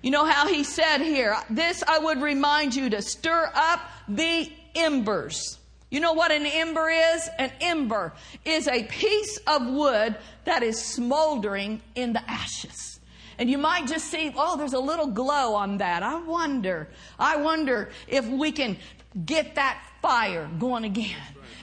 You 0.03 0.11
know 0.11 0.25
how 0.25 0.49
he 0.49 0.65
said 0.65 0.99
here, 1.03 1.37
this 1.51 1.83
I 1.87 1.99
would 1.99 2.23
remind 2.23 2.75
you 2.75 2.89
to 2.89 3.03
stir 3.03 3.51
up 3.55 3.81
the 4.09 4.51
embers. 4.75 5.59
You 5.91 5.99
know 5.99 6.13
what 6.13 6.31
an 6.31 6.47
ember 6.47 6.89
is? 6.89 7.29
An 7.39 7.51
ember 7.61 8.13
is 8.45 8.69
a 8.69 8.85
piece 8.85 9.39
of 9.47 9.67
wood 9.67 10.17
that 10.45 10.63
is 10.63 10.81
smoldering 10.81 11.83
in 11.97 12.13
the 12.13 12.23
ashes. 12.31 13.01
And 13.39 13.51
you 13.51 13.59
might 13.59 13.87
just 13.87 14.11
see, 14.11 14.33
oh, 14.37 14.57
there's 14.57 14.75
a 14.75 14.79
little 14.79 15.09
glow 15.09 15.55
on 15.55 15.79
that. 15.79 16.03
I 16.03 16.21
wonder, 16.21 16.89
I 17.19 17.37
wonder 17.37 17.91
if 18.07 18.27
we 18.27 18.53
can 18.53 18.77
get 19.25 19.57
that 19.57 19.83
fire 20.01 20.49
going 20.59 20.85
again. 20.85 21.17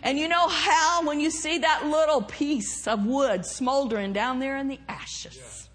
And 0.04 0.18
you 0.18 0.28
know 0.28 0.48
how, 0.48 1.06
when 1.08 1.20
you 1.20 1.32
see 1.32 1.60
that 1.60 1.86
little 1.86 2.22
piece 2.22 2.88
of 2.88 3.06
wood 3.06 3.46
smoldering 3.46 4.12
down 4.12 4.40
there 4.40 4.58
in 4.58 4.68
the 4.68 4.80
ashes, 4.90 5.70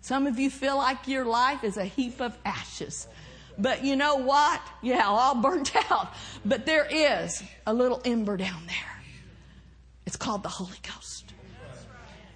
some 0.00 0.26
of 0.26 0.38
you 0.38 0.50
feel 0.50 0.76
like 0.76 1.06
your 1.06 1.24
life 1.24 1.62
is 1.62 1.76
a 1.76 1.84
heap 1.84 2.20
of 2.20 2.36
ashes. 2.44 3.06
But 3.62 3.84
you 3.84 3.94
know 3.94 4.16
what? 4.16 4.60
Yeah, 4.82 5.04
all 5.06 5.36
burnt 5.36 5.72
out. 5.90 6.12
But 6.44 6.66
there 6.66 6.84
is 6.90 7.42
a 7.64 7.72
little 7.72 8.02
ember 8.04 8.36
down 8.36 8.66
there. 8.66 9.02
It's 10.04 10.16
called 10.16 10.42
the 10.42 10.48
Holy 10.48 10.78
Ghost. 10.82 11.32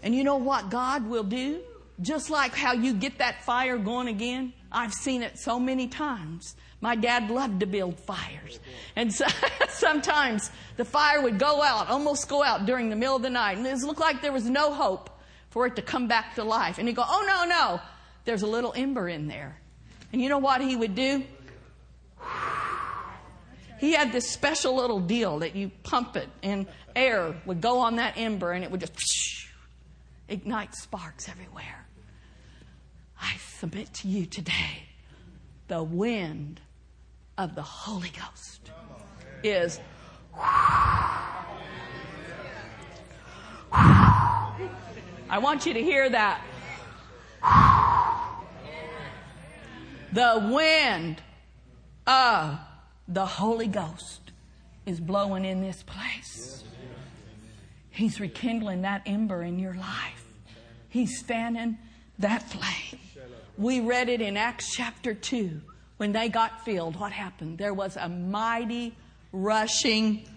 And 0.05 0.15
you 0.15 0.23
know 0.23 0.37
what 0.37 0.71
God 0.71 1.09
will 1.09 1.25
do? 1.25 1.61
Just 2.01 2.31
like 2.31 2.55
how 2.55 2.75
you 2.75 2.95
get 2.95 3.19
that 3.19 3.43
fire 3.43 3.77
going 3.77 4.07
again. 4.07 4.53
I've 4.71 4.93
seen 4.93 5.23
it 5.23 5.37
so 5.39 5.59
many 5.59 5.89
times. 5.89 6.55
My 6.81 6.95
dad 6.95 7.29
loved 7.29 7.61
to 7.61 7.67
build 7.67 7.99
fires. 7.99 8.61
And 8.95 9.13
so, 9.13 9.27
sometimes 9.69 10.51
the 10.77 10.85
fire 10.85 11.21
would 11.23 11.41
go 11.41 11.61
out, 11.61 11.89
almost 11.89 12.29
go 12.29 12.45
out 12.45 12.67
during 12.67 12.89
the 12.89 12.97
middle 12.97 13.17
of 13.17 13.23
the 13.23 13.31
night. 13.31 13.57
And 13.57 13.67
it 13.67 13.77
looked 13.81 13.99
like 13.99 14.23
there 14.23 14.33
was 14.33 14.49
no 14.49 14.73
hope 14.73 15.11
for 15.51 15.67
it 15.67 15.75
to 15.77 15.83
come 15.83 16.07
back 16.07 16.37
to 16.37 16.45
life. 16.45 16.79
And 16.79 16.87
he'd 16.87 16.95
go, 16.95 17.05
Oh, 17.05 17.25
no, 17.27 17.45
no. 17.49 17.81
There's 18.25 18.43
a 18.43 18.47
little 18.47 18.73
ember 18.77 19.09
in 19.09 19.27
there. 19.27 19.59
And 20.13 20.23
you 20.23 20.29
know 20.29 20.39
what 20.39 20.61
he 20.61 20.77
would 20.77 20.95
do? 20.95 21.25
He 23.79 23.93
had 23.93 24.13
this 24.13 24.29
special 24.29 24.77
little 24.77 25.01
deal 25.01 25.41
that 25.41 25.55
you 25.55 25.71
pump 25.83 26.17
it 26.17 26.29
and 26.43 26.67
air 26.95 27.35
would 27.45 27.61
go 27.61 27.81
on 27.81 27.97
that 27.97 28.15
ember 28.17 28.53
and 28.53 28.65
it 28.65 28.71
would 28.71 28.81
just 28.81 29.49
ignite 30.29 30.75
sparks 30.75 31.29
everywhere. 31.29 31.87
I 33.21 33.35
submit 33.59 33.93
to 33.95 34.09
you 34.09 34.27
today 34.27 34.85
the 35.69 35.83
wind 35.83 36.61
of 37.37 37.55
the 37.55 37.63
Holy 37.63 38.11
Ghost 38.11 38.71
is. 39.43 39.81
I 45.29 45.39
want 45.39 45.67
you 45.67 45.75
to 45.75 45.83
hear 45.83 46.09
that. 46.09 46.41
The 50.13 50.51
wind 50.53 51.21
of 52.07 52.59
the 53.09 53.27
Holy 53.27 53.67
Ghost 53.67 54.33
is 54.85 55.01
blowing 55.01 55.45
in 55.45 55.61
this 55.61 55.83
place. 55.83 56.65
He's 57.91 58.21
rekindling 58.21 58.83
that 58.83 59.03
ember 59.07 59.43
in 59.43 59.59
your 59.59 59.75
life. 59.75 60.25
He's 60.89 61.23
fanning 61.23 61.79
that 62.19 62.43
flame. 62.43 63.01
We 63.59 63.81
read 63.81 64.09
it 64.09 64.21
in 64.21 64.37
Acts 64.37 64.75
chapter 64.75 65.15
2. 65.15 65.61
When 65.97 66.13
they 66.13 66.29
got 66.29 66.65
filled, 66.65 66.97
what 67.01 67.13
happened? 67.13 67.59
There 67.59 67.73
was 67.73 67.97
a 67.97 68.09
mighty 68.09 68.95
rushing 69.33 70.29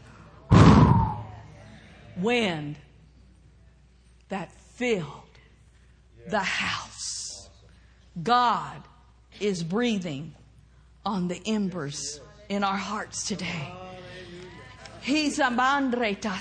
wind 2.17 2.78
that 4.30 4.51
filled 4.51 5.38
the 6.28 6.39
house. 6.39 7.49
God 8.22 8.84
is 9.40 9.64
breathing 9.64 10.34
on 11.06 11.28
the 11.28 11.42
embers 11.46 12.20
in 12.50 12.64
our 12.64 12.78
hearts 12.78 13.28
today. 13.28 13.72
He's 15.02 15.40
a 15.40 15.46
mandreta. 15.46 16.40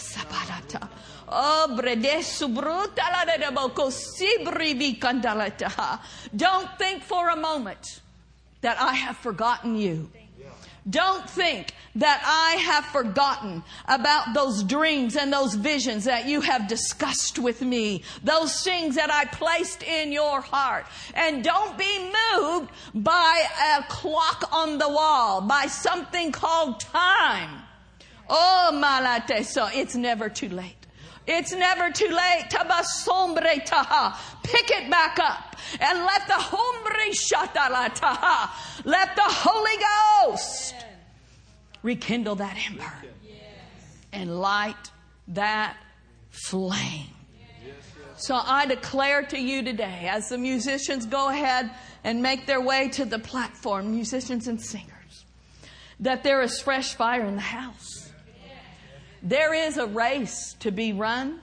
Don't 6.36 6.78
think 6.78 7.02
for 7.02 7.28
a 7.28 7.36
moment 7.36 8.00
that 8.62 8.80
I 8.80 8.94
have 8.94 9.16
forgotten 9.18 9.76
you. 9.76 10.10
Don't 10.88 11.28
think 11.28 11.74
that 11.96 12.22
I 12.24 12.60
have 12.60 12.84
forgotten 12.86 13.62
about 13.86 14.32
those 14.32 14.62
dreams 14.62 15.16
and 15.16 15.32
those 15.32 15.54
visions 15.54 16.04
that 16.04 16.26
you 16.26 16.40
have 16.40 16.68
discussed 16.68 17.38
with 17.38 17.60
me, 17.60 18.02
those 18.22 18.62
things 18.62 18.94
that 18.94 19.12
I 19.12 19.24
placed 19.26 19.82
in 19.82 20.12
your 20.12 20.40
heart. 20.40 20.86
And 21.14 21.42
don't 21.42 21.76
be 21.76 22.12
moved 22.32 22.70
by 22.94 23.44
a 23.76 23.82
clock 23.84 24.48
on 24.52 24.78
the 24.78 24.88
wall, 24.88 25.40
by 25.40 25.66
something 25.66 26.32
called 26.32 26.80
time. 26.80 27.62
Oh, 28.30 28.70
malate, 28.72 29.44
so 29.44 29.68
it's 29.72 29.96
never 29.96 30.28
too 30.28 30.48
late. 30.48 30.77
It's 31.30 31.52
never 31.52 31.90
too 31.90 32.08
late. 32.08 32.46
Tabasombre. 32.48 33.60
Pick 34.42 34.70
it 34.70 34.90
back 34.90 35.18
up 35.18 35.56
and 35.78 35.98
let 35.98 36.26
the 36.26 36.32
hombre 36.32 37.12
shatala 37.12 37.94
taha. 37.94 38.50
Let 38.84 39.14
the 39.14 39.22
Holy 39.24 40.30
Ghost 40.32 40.74
rekindle 41.82 42.36
that 42.36 42.56
ember 42.66 42.92
and 44.10 44.40
light 44.40 44.90
that 45.28 45.76
flame. 46.30 47.08
So 48.16 48.34
I 48.34 48.66
declare 48.66 49.22
to 49.24 49.38
you 49.38 49.62
today, 49.62 50.08
as 50.10 50.30
the 50.30 50.38
musicians 50.38 51.06
go 51.06 51.28
ahead 51.28 51.70
and 52.02 52.22
make 52.22 52.46
their 52.46 52.60
way 52.60 52.88
to 52.90 53.04
the 53.04 53.18
platform, 53.18 53.92
musicians 53.92 54.48
and 54.48 54.60
singers, 54.60 55.24
that 56.00 56.24
there 56.24 56.40
is 56.40 56.60
fresh 56.60 56.94
fire 56.94 57.24
in 57.26 57.36
the 57.36 57.42
house. 57.42 57.97
There 59.22 59.54
is 59.54 59.76
a 59.76 59.86
race 59.86 60.54
to 60.60 60.70
be 60.70 60.92
run. 60.92 61.40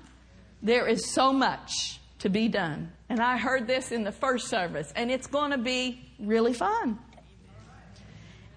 There 0.61 0.88
is 0.88 1.11
so 1.11 1.34
much 1.34 1.99
to 2.19 2.30
be 2.30 2.47
done. 2.47 2.91
And 3.09 3.19
I 3.19 3.38
heard 3.38 3.67
this 3.67 3.91
in 3.91 4.03
the 4.03 4.11
first 4.11 4.47
service, 4.47 4.91
and 4.95 5.11
it's 5.11 5.28
going 5.28 5.51
to 5.51 5.57
be 5.57 6.01
really 6.19 6.53
fun. 6.53 6.97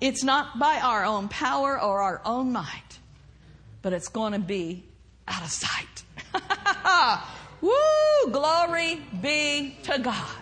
It's 0.00 0.22
not 0.22 0.58
by 0.58 0.78
our 0.80 1.04
own 1.04 1.28
power 1.28 1.80
or 1.80 2.00
our 2.00 2.22
own 2.24 2.52
might, 2.52 2.98
but 3.82 3.92
it's 3.92 4.08
going 4.08 4.32
to 4.32 4.38
be 4.38 4.84
out 5.26 5.42
of 5.42 5.50
sight. 5.50 6.04
Woo! 7.60 8.30
Glory 8.30 9.02
be 9.20 9.76
to 9.82 9.98
God. 9.98 10.36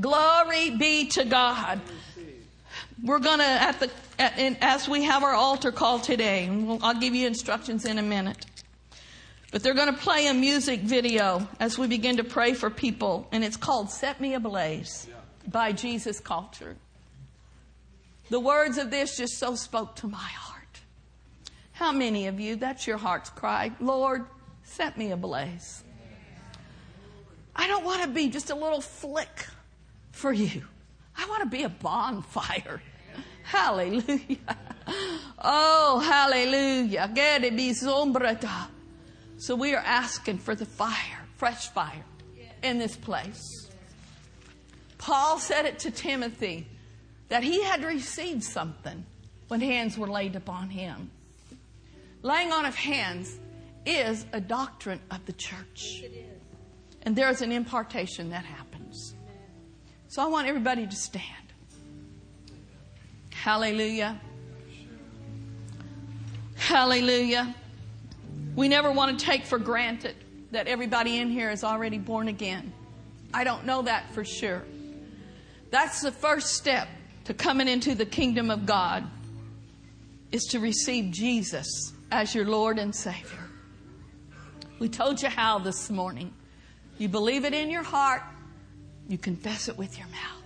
Glory 0.00 0.70
be 0.70 1.06
to 1.08 1.24
God. 1.24 1.80
We're 3.02 3.18
going 3.18 3.40
to, 3.40 3.44
at 3.44 3.80
the, 3.80 3.90
at, 4.20 4.58
as 4.60 4.88
we 4.88 5.04
have 5.04 5.24
our 5.24 5.32
altar 5.32 5.72
call 5.72 5.98
today, 5.98 6.44
and 6.44 6.68
we'll, 6.68 6.78
I'll 6.82 7.00
give 7.00 7.14
you 7.14 7.26
instructions 7.26 7.86
in 7.86 7.98
a 7.98 8.02
minute. 8.02 8.44
But 9.50 9.64
they're 9.64 9.74
going 9.74 9.92
to 9.92 10.00
play 10.00 10.26
a 10.28 10.34
music 10.34 10.80
video 10.80 11.48
as 11.58 11.76
we 11.76 11.88
begin 11.88 12.18
to 12.18 12.24
pray 12.24 12.52
for 12.52 12.70
people, 12.70 13.26
and 13.32 13.42
it's 13.42 13.56
called 13.56 13.90
Set 13.90 14.20
Me 14.20 14.34
Ablaze 14.34 15.08
by 15.48 15.72
Jesus 15.72 16.20
Culture. 16.20 16.76
The 18.28 18.38
words 18.38 18.78
of 18.78 18.90
this 18.90 19.16
just 19.16 19.38
so 19.38 19.56
spoke 19.56 19.96
to 19.96 20.06
my 20.06 20.18
heart. 20.18 20.80
How 21.72 21.90
many 21.90 22.28
of 22.28 22.38
you, 22.38 22.56
that's 22.56 22.86
your 22.86 22.98
heart's 22.98 23.30
cry, 23.30 23.72
Lord, 23.80 24.26
set 24.62 24.96
me 24.96 25.10
ablaze. 25.10 25.82
I 27.56 27.66
don't 27.66 27.84
want 27.84 28.02
to 28.02 28.08
be 28.08 28.28
just 28.28 28.50
a 28.50 28.54
little 28.54 28.80
flick 28.80 29.46
for 30.12 30.32
you. 30.32 30.62
I 31.16 31.26
want 31.26 31.42
to 31.42 31.48
be 31.48 31.64
a 31.64 31.68
bonfire. 31.68 32.80
Hallelujah. 33.50 34.56
Oh, 35.42 35.98
hallelujah. 35.98 37.10
So 39.38 39.56
we 39.56 39.74
are 39.74 39.82
asking 39.84 40.38
for 40.38 40.54
the 40.54 40.66
fire, 40.66 41.26
fresh 41.36 41.68
fire 41.68 42.04
in 42.62 42.78
this 42.78 42.96
place. 42.96 43.68
Paul 44.98 45.38
said 45.38 45.64
it 45.64 45.80
to 45.80 45.90
Timothy 45.90 46.68
that 47.28 47.42
he 47.42 47.60
had 47.64 47.82
received 47.82 48.44
something 48.44 49.04
when 49.48 49.60
hands 49.60 49.98
were 49.98 50.08
laid 50.08 50.36
upon 50.36 50.70
him. 50.70 51.10
Laying 52.22 52.52
on 52.52 52.66
of 52.66 52.76
hands 52.76 53.36
is 53.84 54.26
a 54.32 54.40
doctrine 54.40 55.00
of 55.10 55.26
the 55.26 55.32
church. 55.32 56.04
And 57.02 57.16
there 57.16 57.30
is 57.30 57.42
an 57.42 57.50
impartation 57.50 58.30
that 58.30 58.44
happens. 58.44 59.14
So 60.06 60.22
I 60.22 60.26
want 60.26 60.46
everybody 60.46 60.86
to 60.86 60.96
stand. 60.96 61.49
Hallelujah. 63.42 64.20
Hallelujah. 66.56 67.54
We 68.54 68.68
never 68.68 68.92
want 68.92 69.18
to 69.18 69.24
take 69.24 69.46
for 69.46 69.58
granted 69.58 70.14
that 70.50 70.66
everybody 70.66 71.16
in 71.16 71.30
here 71.30 71.48
is 71.50 71.64
already 71.64 71.96
born 71.96 72.28
again. 72.28 72.70
I 73.32 73.44
don't 73.44 73.64
know 73.64 73.80
that 73.80 74.12
for 74.12 74.26
sure. 74.26 74.62
That's 75.70 76.02
the 76.02 76.12
first 76.12 76.48
step 76.56 76.86
to 77.24 77.32
coming 77.32 77.66
into 77.66 77.94
the 77.94 78.04
kingdom 78.04 78.50
of 78.50 78.66
God 78.66 79.04
is 80.32 80.44
to 80.50 80.60
receive 80.60 81.10
Jesus 81.10 81.94
as 82.12 82.34
your 82.34 82.44
Lord 82.44 82.78
and 82.78 82.94
Savior. 82.94 83.48
We 84.78 84.90
told 84.90 85.22
you 85.22 85.30
how 85.30 85.60
this 85.60 85.88
morning. 85.88 86.34
You 86.98 87.08
believe 87.08 87.46
it 87.46 87.54
in 87.54 87.70
your 87.70 87.84
heart, 87.84 88.22
you 89.08 89.16
confess 89.16 89.70
it 89.70 89.78
with 89.78 89.96
your 89.98 90.08
mouth. 90.08 90.39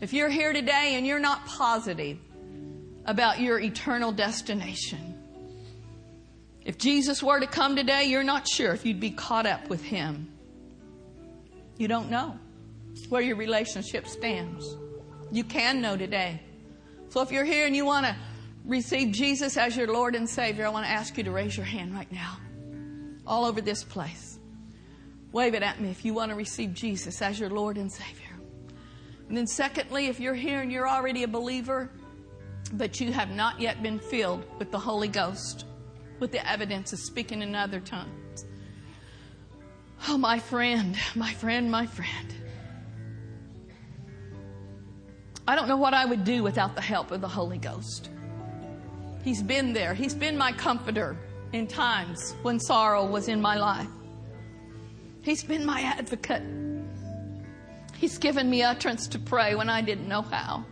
If 0.00 0.12
you're 0.12 0.28
here 0.28 0.52
today 0.52 0.94
and 0.96 1.06
you're 1.06 1.20
not 1.20 1.46
positive 1.46 2.18
about 3.04 3.40
your 3.40 3.60
eternal 3.60 4.12
destination, 4.12 5.14
if 6.64 6.78
Jesus 6.78 7.22
were 7.22 7.40
to 7.40 7.46
come 7.46 7.76
today, 7.76 8.04
you're 8.04 8.24
not 8.24 8.48
sure 8.48 8.72
if 8.72 8.86
you'd 8.86 9.00
be 9.00 9.10
caught 9.10 9.46
up 9.46 9.68
with 9.68 9.82
Him. 9.82 10.32
You 11.76 11.88
don't 11.88 12.10
know 12.10 12.38
where 13.08 13.20
your 13.20 13.36
relationship 13.36 14.06
stands. 14.06 14.76
You 15.30 15.44
can 15.44 15.80
know 15.80 15.96
today. 15.96 16.40
So 17.08 17.20
if 17.20 17.30
you're 17.30 17.44
here 17.44 17.66
and 17.66 17.76
you 17.76 17.84
want 17.84 18.06
to 18.06 18.16
receive 18.64 19.12
Jesus 19.12 19.56
as 19.56 19.76
your 19.76 19.88
Lord 19.88 20.14
and 20.14 20.28
Savior, 20.28 20.66
I 20.66 20.70
want 20.70 20.86
to 20.86 20.90
ask 20.90 21.16
you 21.18 21.24
to 21.24 21.30
raise 21.30 21.56
your 21.56 21.66
hand 21.66 21.94
right 21.94 22.10
now. 22.10 22.38
All 23.26 23.44
over 23.44 23.60
this 23.60 23.84
place. 23.84 24.38
Wave 25.32 25.54
it 25.54 25.62
at 25.62 25.80
me 25.80 25.90
if 25.90 26.04
you 26.04 26.14
want 26.14 26.30
to 26.30 26.36
receive 26.36 26.72
Jesus 26.74 27.20
as 27.20 27.38
your 27.38 27.50
Lord 27.50 27.76
and 27.76 27.90
Savior. 27.90 28.23
And 29.28 29.36
then, 29.36 29.46
secondly, 29.46 30.06
if 30.06 30.20
you're 30.20 30.34
here 30.34 30.60
and 30.60 30.70
you're 30.70 30.88
already 30.88 31.22
a 31.22 31.28
believer, 31.28 31.90
but 32.74 33.00
you 33.00 33.12
have 33.12 33.30
not 33.30 33.60
yet 33.60 33.82
been 33.82 33.98
filled 33.98 34.44
with 34.58 34.70
the 34.70 34.78
Holy 34.78 35.08
Ghost, 35.08 35.64
with 36.20 36.32
the 36.32 36.48
evidence 36.48 36.92
of 36.92 36.98
speaking 36.98 37.42
in 37.42 37.54
other 37.54 37.80
tongues. 37.80 38.46
Oh, 40.08 40.18
my 40.18 40.38
friend, 40.38 40.96
my 41.14 41.32
friend, 41.32 41.70
my 41.70 41.86
friend. 41.86 42.34
I 45.46 45.54
don't 45.54 45.68
know 45.68 45.76
what 45.76 45.94
I 45.94 46.04
would 46.04 46.24
do 46.24 46.42
without 46.42 46.74
the 46.74 46.80
help 46.80 47.10
of 47.10 47.20
the 47.20 47.28
Holy 47.28 47.58
Ghost. 47.58 48.10
He's 49.22 49.42
been 49.42 49.72
there. 49.72 49.94
He's 49.94 50.14
been 50.14 50.36
my 50.36 50.52
comforter 50.52 51.16
in 51.52 51.66
times 51.66 52.34
when 52.42 52.58
sorrow 52.58 53.06
was 53.06 53.28
in 53.28 53.40
my 53.40 53.56
life. 53.56 53.88
He's 55.22 55.42
been 55.42 55.64
my 55.64 55.80
advocate. 55.80 56.42
He's 58.04 58.18
given 58.18 58.50
me 58.50 58.62
utterance 58.62 59.08
to 59.08 59.18
pray 59.18 59.54
when 59.54 59.70
I 59.70 59.80
didn't 59.80 60.08
know 60.08 60.20
how. 60.20 60.66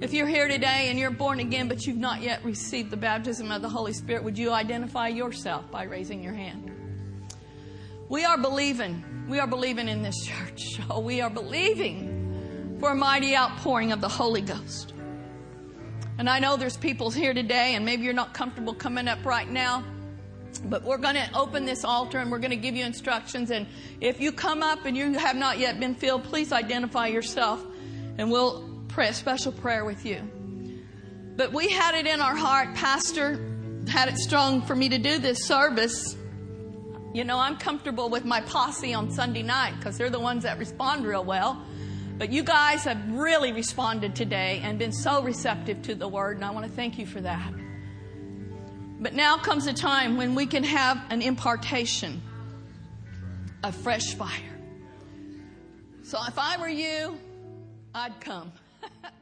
If 0.00 0.12
you're 0.12 0.26
here 0.26 0.48
today 0.48 0.88
and 0.88 0.98
you're 0.98 1.12
born 1.12 1.38
again, 1.38 1.68
but 1.68 1.86
you've 1.86 1.96
not 1.96 2.22
yet 2.22 2.44
received 2.44 2.90
the 2.90 2.96
baptism 2.96 3.52
of 3.52 3.62
the 3.62 3.68
Holy 3.68 3.92
Spirit, 3.92 4.24
would 4.24 4.36
you 4.36 4.50
identify 4.50 5.06
yourself 5.06 5.70
by 5.70 5.84
raising 5.84 6.20
your 6.20 6.32
hand? 6.34 6.72
We 8.08 8.24
are 8.24 8.36
believing. 8.36 9.04
We 9.28 9.38
are 9.38 9.46
believing 9.46 9.86
in 9.86 10.02
this 10.02 10.26
church. 10.26 10.80
Oh, 10.90 10.98
we 10.98 11.20
are 11.20 11.30
believing 11.30 12.78
for 12.80 12.90
a 12.90 12.96
mighty 12.96 13.36
outpouring 13.36 13.92
of 13.92 14.00
the 14.00 14.08
Holy 14.08 14.40
Ghost. 14.40 14.94
And 16.18 16.28
I 16.28 16.40
know 16.40 16.56
there's 16.56 16.76
people 16.76 17.12
here 17.12 17.32
today, 17.32 17.76
and 17.76 17.84
maybe 17.84 18.02
you're 18.02 18.12
not 18.12 18.34
comfortable 18.34 18.74
coming 18.74 19.06
up 19.06 19.24
right 19.24 19.48
now, 19.48 19.84
but 20.58 20.82
we're 20.84 20.98
going 20.98 21.14
to 21.14 21.28
open 21.34 21.64
this 21.64 21.84
altar 21.84 22.18
and 22.18 22.30
we're 22.30 22.38
going 22.38 22.50
to 22.50 22.56
give 22.56 22.74
you 22.74 22.84
instructions. 22.84 23.50
And 23.50 23.66
if 24.00 24.20
you 24.20 24.32
come 24.32 24.62
up 24.62 24.84
and 24.84 24.96
you 24.96 25.12
have 25.14 25.36
not 25.36 25.58
yet 25.58 25.80
been 25.80 25.94
filled, 25.94 26.24
please 26.24 26.52
identify 26.52 27.06
yourself 27.08 27.64
and 28.18 28.30
we'll 28.30 28.68
pray 28.88 29.08
a 29.08 29.14
special 29.14 29.52
prayer 29.52 29.84
with 29.84 30.04
you. 30.04 30.20
But 31.36 31.52
we 31.52 31.70
had 31.70 31.94
it 31.94 32.06
in 32.06 32.20
our 32.20 32.36
heart, 32.36 32.74
Pastor 32.74 33.40
had 33.88 34.08
it 34.08 34.16
strong 34.16 34.62
for 34.62 34.74
me 34.74 34.88
to 34.88 34.98
do 34.98 35.18
this 35.18 35.44
service. 35.44 36.16
You 37.12 37.24
know, 37.24 37.38
I'm 37.38 37.56
comfortable 37.56 38.08
with 38.08 38.24
my 38.24 38.40
posse 38.40 38.94
on 38.94 39.10
Sunday 39.10 39.42
night 39.42 39.74
because 39.76 39.98
they're 39.98 40.10
the 40.10 40.20
ones 40.20 40.44
that 40.44 40.58
respond 40.58 41.04
real 41.04 41.24
well. 41.24 41.62
But 42.18 42.30
you 42.30 42.42
guys 42.42 42.84
have 42.84 42.98
really 43.10 43.52
responded 43.52 44.14
today 44.14 44.60
and 44.62 44.78
been 44.78 44.92
so 44.92 45.22
receptive 45.22 45.82
to 45.82 45.94
the 45.94 46.08
word, 46.08 46.36
and 46.36 46.44
I 46.44 46.50
want 46.50 46.66
to 46.66 46.72
thank 46.72 46.98
you 46.98 47.06
for 47.06 47.20
that. 47.20 47.52
But 49.02 49.14
now 49.14 49.36
comes 49.36 49.66
a 49.66 49.72
time 49.72 50.16
when 50.16 50.36
we 50.36 50.46
can 50.46 50.62
have 50.62 50.96
an 51.10 51.22
impartation 51.22 52.22
of 53.64 53.74
fresh 53.74 54.14
fire. 54.14 54.30
So 56.04 56.20
if 56.28 56.38
I 56.38 56.56
were 56.56 56.68
you, 56.68 57.18
I'd 57.92 58.20
come. 58.20 58.52